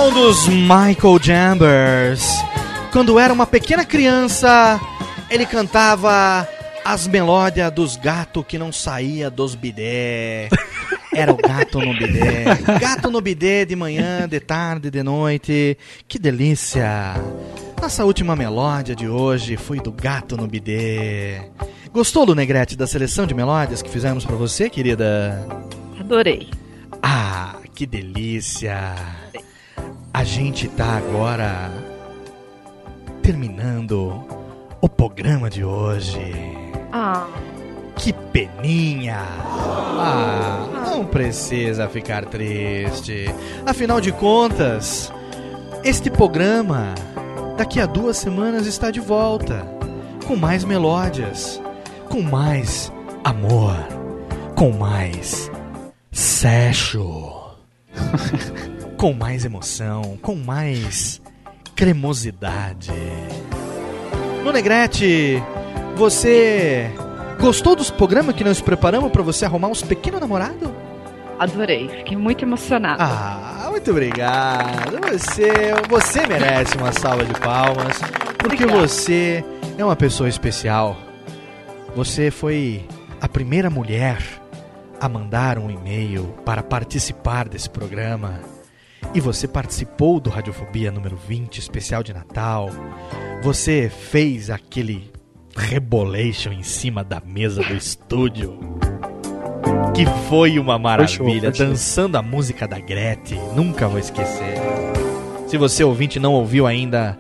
[0.08, 2.24] som dos Michael Jambers.
[2.92, 4.80] Quando era uma pequena criança,
[5.30, 6.48] ele cantava
[6.84, 10.50] as melódias dos gatos que não saía dos bidé.
[11.14, 12.46] Era o gato no bidé.
[12.80, 15.78] Gato no bidé de manhã, de tarde, de noite.
[16.08, 17.16] Que delícia!
[17.82, 21.50] Nossa última melódia de hoje foi do gato no bidé.
[21.92, 25.46] Gostou, Lu Negrete, da seleção de melódias que fizemos pra você, querida?
[26.00, 26.50] Adorei.
[27.02, 29.27] Ah, que delícia!
[30.18, 31.72] A gente tá agora
[33.22, 34.26] terminando
[34.82, 36.34] o programa de hoje.
[36.92, 37.28] Ah,
[37.96, 39.22] Que peninha!
[39.22, 43.26] Ah, não precisa ficar triste.
[43.64, 45.14] Afinal de contas,
[45.84, 46.96] este programa
[47.56, 49.68] daqui a duas semanas está de volta.
[50.26, 51.62] Com mais melódias,
[52.10, 52.92] com mais
[53.24, 53.78] amor,
[54.56, 55.52] com mais
[56.12, 57.40] sexo,
[58.98, 61.22] com mais emoção, com mais
[61.76, 62.92] cremosidade.
[64.44, 65.42] No Negrete,
[65.96, 66.92] você
[67.40, 70.70] gostou dos programas que nós preparamos para você arrumar uns pequenos namorados?
[71.40, 71.88] adorei.
[71.90, 73.04] Fiquei muito emocionada.
[73.04, 75.00] Ah, muito obrigado.
[75.12, 75.52] Você,
[75.88, 78.00] você merece uma salva de palmas,
[78.40, 79.44] porque você
[79.78, 80.98] é uma pessoa especial.
[81.96, 82.86] Você foi
[83.22, 84.18] a primeira mulher
[85.00, 88.57] a mandar um e-mail para participar desse programa.
[89.14, 92.70] E você participou do Radiofobia número 20, especial de Natal.
[93.42, 95.12] Você fez aquele
[95.56, 98.60] rebolation em cima da mesa do estúdio.
[99.94, 101.68] Que foi uma maravilha, foi show.
[101.68, 104.56] dançando a música da Gretchen, nunca vou esquecer.
[105.48, 107.18] Se você ouvinte não ouviu ainda,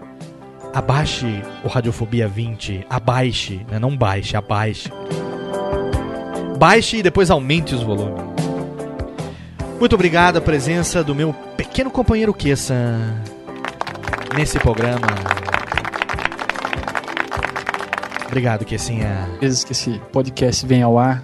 [0.74, 3.80] abaixe o Radiofobia 20, abaixe, né?
[3.80, 4.92] não baixe, abaixe.
[6.60, 8.27] Baixe e depois aumente os volumes.
[9.80, 12.74] Muito obrigado a presença do meu pequeno companheiro Kessa
[14.36, 15.08] nesse programa.
[18.26, 19.30] Obrigado, Kessinha.
[19.36, 21.24] Às vezes que esse podcast vem ao ar,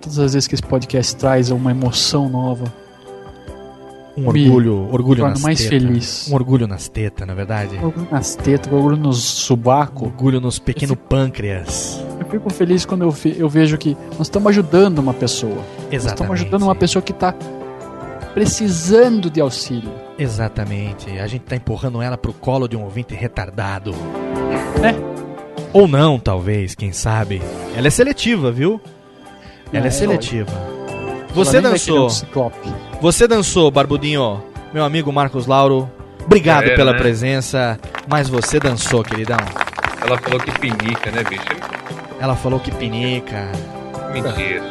[0.00, 2.72] todas as vezes que esse podcast traz uma emoção nova,
[4.16, 5.68] Um orgulho, orgulho nas mais tetas.
[5.82, 6.28] feliz.
[6.30, 7.76] Um orgulho nas tetas, na verdade.
[7.82, 10.06] orgulho nas tetas, orgulho nos subaco.
[10.06, 12.02] Orgulho nos pequenos pâncreas.
[12.20, 15.52] Eu fico feliz quando eu, eu vejo que nós estamos ajudando uma pessoa.
[15.56, 16.32] Nós estamos Exatamente.
[16.42, 17.34] ajudando uma pessoa que está
[18.34, 19.90] precisando de auxílio.
[20.18, 21.08] Exatamente.
[21.18, 23.92] A gente tá empurrando ela pro colo de um ouvinte retardado.
[24.80, 24.94] Né?
[25.72, 27.40] Ou não, talvez, quem sabe.
[27.76, 28.80] Ela é seletiva, viu?
[29.72, 30.52] Ela é, É, seletiva.
[31.34, 32.08] Você dançou.
[32.08, 32.72] um.
[33.00, 34.42] Você dançou, Barbudinho.
[34.72, 35.90] Meu amigo Marcos Lauro.
[36.24, 36.98] Obrigado era, pela né?
[36.98, 37.78] presença.
[38.08, 39.36] Mas você dançou, queridão.
[40.00, 41.42] Ela falou que pinica, né, bicho?
[42.20, 43.48] Ela falou que pinica.
[44.12, 44.62] Mentira.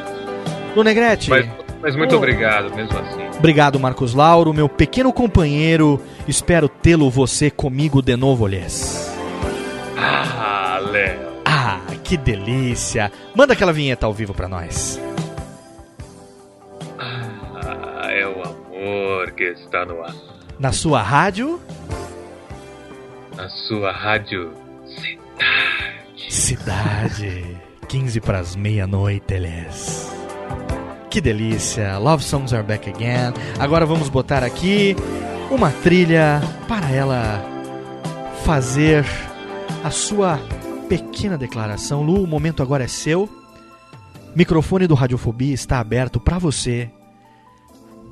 [0.76, 1.30] Lu Negrete.
[1.30, 1.48] Mas,
[1.82, 2.18] mas muito Oh.
[2.18, 3.23] obrigado, mesmo assim.
[3.44, 6.02] Obrigado, Marcos Lauro, meu pequeno companheiro.
[6.26, 9.14] Espero tê-lo você comigo de novo, lhes.
[9.98, 11.34] Ah, Léo.
[11.44, 13.12] Ah, que delícia!
[13.36, 14.98] Manda aquela vinheta ao vivo pra nós.
[16.98, 20.16] Ah, é o amor que está no ar.
[20.58, 21.60] Na sua rádio,
[23.36, 24.54] Na sua rádio.
[26.30, 27.58] Cidade.
[27.90, 30.23] 15 pras meia-noite, lhes.
[31.14, 32.00] Que delícia!
[32.00, 33.34] Love Songs Are Back Again.
[33.60, 34.96] Agora vamos botar aqui
[35.52, 37.40] uma trilha para ela
[38.44, 39.06] fazer
[39.84, 40.40] a sua
[40.90, 42.02] pequena declaração.
[42.02, 43.30] Lu, o momento agora é seu.
[44.36, 46.90] Microfone do Radiofobia está aberto para você.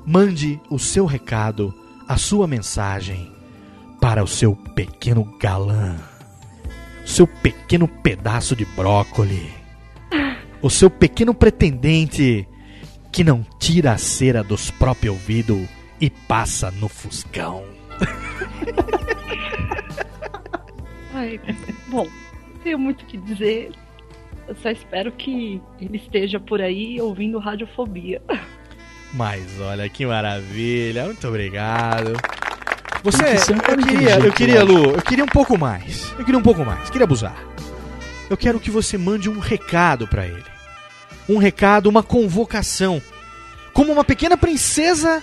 [0.06, 1.74] Mande o seu recado,
[2.06, 3.32] a sua mensagem
[4.00, 5.96] para o seu pequeno galã,
[7.04, 9.50] seu pequeno pedaço de brócoli,
[10.62, 12.46] o seu pequeno pretendente
[13.12, 15.68] que não tira a cera dos próprios ouvidos
[16.00, 17.62] e passa no fuscão.
[21.14, 21.38] Ai,
[21.88, 23.72] bom, não tenho muito o que dizer.
[24.48, 28.20] Eu só espero que ele esteja por aí ouvindo radiofobia.
[29.12, 32.14] Mas olha que maravilha, muito obrigado.
[33.04, 34.64] Você, um eu queria, eu queria.
[34.64, 36.10] Lu, eu queria um pouco mais.
[36.18, 37.36] Eu queria um pouco mais, queria abusar.
[38.30, 40.51] eu quero que você mande um recado pra ele.
[41.32, 43.00] Um recado, uma convocação.
[43.72, 45.22] Como uma pequena princesa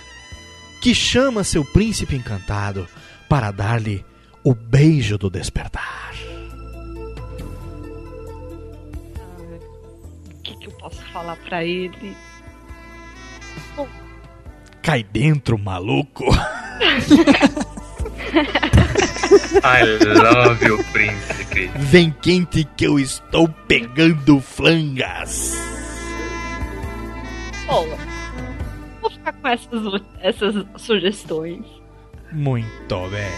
[0.80, 2.88] que chama seu príncipe encantado
[3.28, 4.04] para dar-lhe
[4.42, 6.12] o beijo do despertar.
[10.34, 12.16] O que, que eu posso falar pra ele?
[14.82, 16.24] Cai dentro, maluco.
[19.62, 21.70] I love you, príncipe.
[21.76, 25.79] Vem quente que eu estou pegando flangas.
[27.70, 27.86] Bom,
[29.00, 31.64] vou ficar com essas, essas sugestões.
[32.32, 33.30] Muito bem.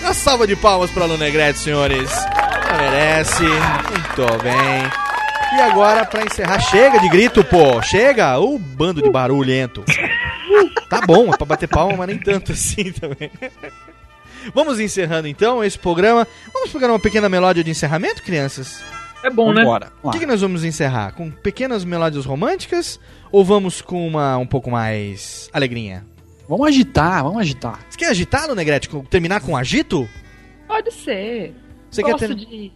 [0.00, 2.08] Uma salva de palmas para a Lunegrete, senhores.
[2.12, 3.42] Ela merece.
[3.42, 5.56] Muito bem.
[5.56, 7.82] E agora, para encerrar, chega de grito, pô.
[7.82, 8.38] Chega.
[8.38, 9.84] O bando de barulhento.
[10.88, 13.30] Tá bom, é pra bater palma, mas nem tanto assim também.
[14.54, 16.28] Vamos encerrando então esse programa.
[16.54, 18.82] Vamos pegar uma pequena melódia de encerramento, crianças?
[19.22, 19.64] É bom, né?
[20.02, 21.12] O que, que nós vamos encerrar?
[21.12, 22.98] Com pequenas melódias românticas?
[23.30, 26.04] Ou vamos com uma um pouco mais alegrinha?
[26.48, 27.78] Vamos agitar, vamos agitar.
[27.88, 28.88] Você quer agitar, no Negrete?
[28.88, 30.08] Com- Terminar com agito?
[30.66, 31.54] Pode ser.
[31.90, 32.72] Você quer Gosto ter- de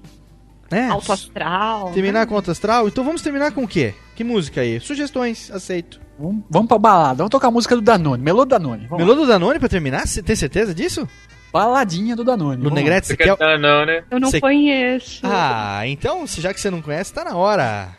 [0.70, 0.86] É?
[0.88, 1.90] alto astral.
[1.92, 2.26] Terminar né?
[2.26, 2.86] com outro astral?
[2.88, 3.94] Então vamos terminar com o quê?
[4.14, 4.78] Que música aí?
[4.80, 6.00] Sugestões, aceito.
[6.18, 8.86] Vamos, vamos pra balada, vamos tocar a música do Danone, Melô do Danone.
[8.92, 10.06] Melô do Danone pra terminar?
[10.06, 11.08] Você tem certeza disso?
[11.54, 12.60] Baladinha do Danone.
[12.60, 12.74] No lá.
[12.74, 13.58] Negrete, você Você quer...
[13.60, 14.02] Não, né?
[14.10, 15.20] Eu não Você- conheço.
[15.22, 17.90] Ah, então, se- já que você não conhece, tá na hora.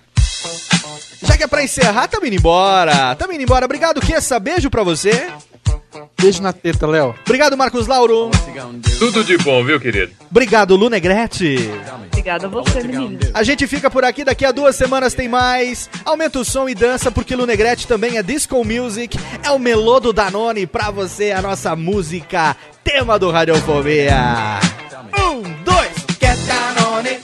[1.24, 3.16] Já que é pra encerrar, tamo indo embora.
[3.16, 3.64] Tamo indo embora.
[3.64, 4.38] Obrigado, Kessa.
[4.42, 5.32] Beijo pra você.
[6.22, 7.16] Beijo na teta, Léo.
[7.26, 8.30] Obrigado, Marcos Lauro.
[9.00, 10.12] Tudo de bom, viu, querido?
[10.30, 11.56] Obrigado, Lu Negrete.
[12.08, 13.32] Obrigada a você, meninas.
[13.34, 15.90] A gente fica por aqui, daqui a duas semanas tem mais.
[16.04, 19.18] Aumenta o som e dança, porque Lu Negrete também é disco music.
[19.42, 24.60] É o melô do Danone pra você, a nossa música, tema do Radiofobia.
[25.18, 27.20] Um, dois, get Danone.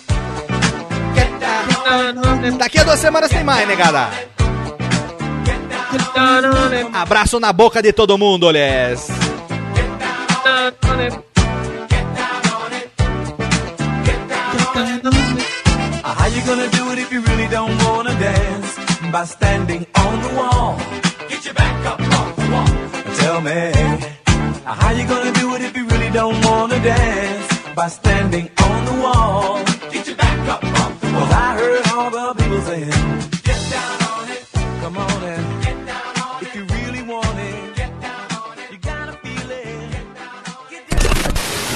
[1.14, 2.58] Get Danone.
[2.58, 4.10] Daqui a duas semanas tem mais, negada.
[6.94, 9.08] Abraço na boca de todo mundo, olhas.
[16.04, 18.78] How you gonna do it if you really don't wanna dance?
[19.12, 20.78] By standing on the wall.
[21.30, 23.16] Get your back up off the wall.
[23.18, 24.21] Tell me,
[24.66, 27.48] Uh, how you gonna do it if you really don't wanna dance?
[27.76, 29.64] By standing on the wall.
[29.92, 31.22] Get your back up off the wall.
[31.26, 32.92] 'Cause I heard all the people saying,
[33.44, 34.44] get down on it.
[34.82, 36.48] Come on and get down on it.
[36.48, 38.72] If you really want it, get down on it.
[38.72, 39.92] You gotta feel it.
[40.70, 41.72] Get down on it.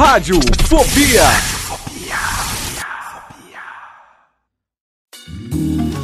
[0.00, 1.28] Rádio Fobia.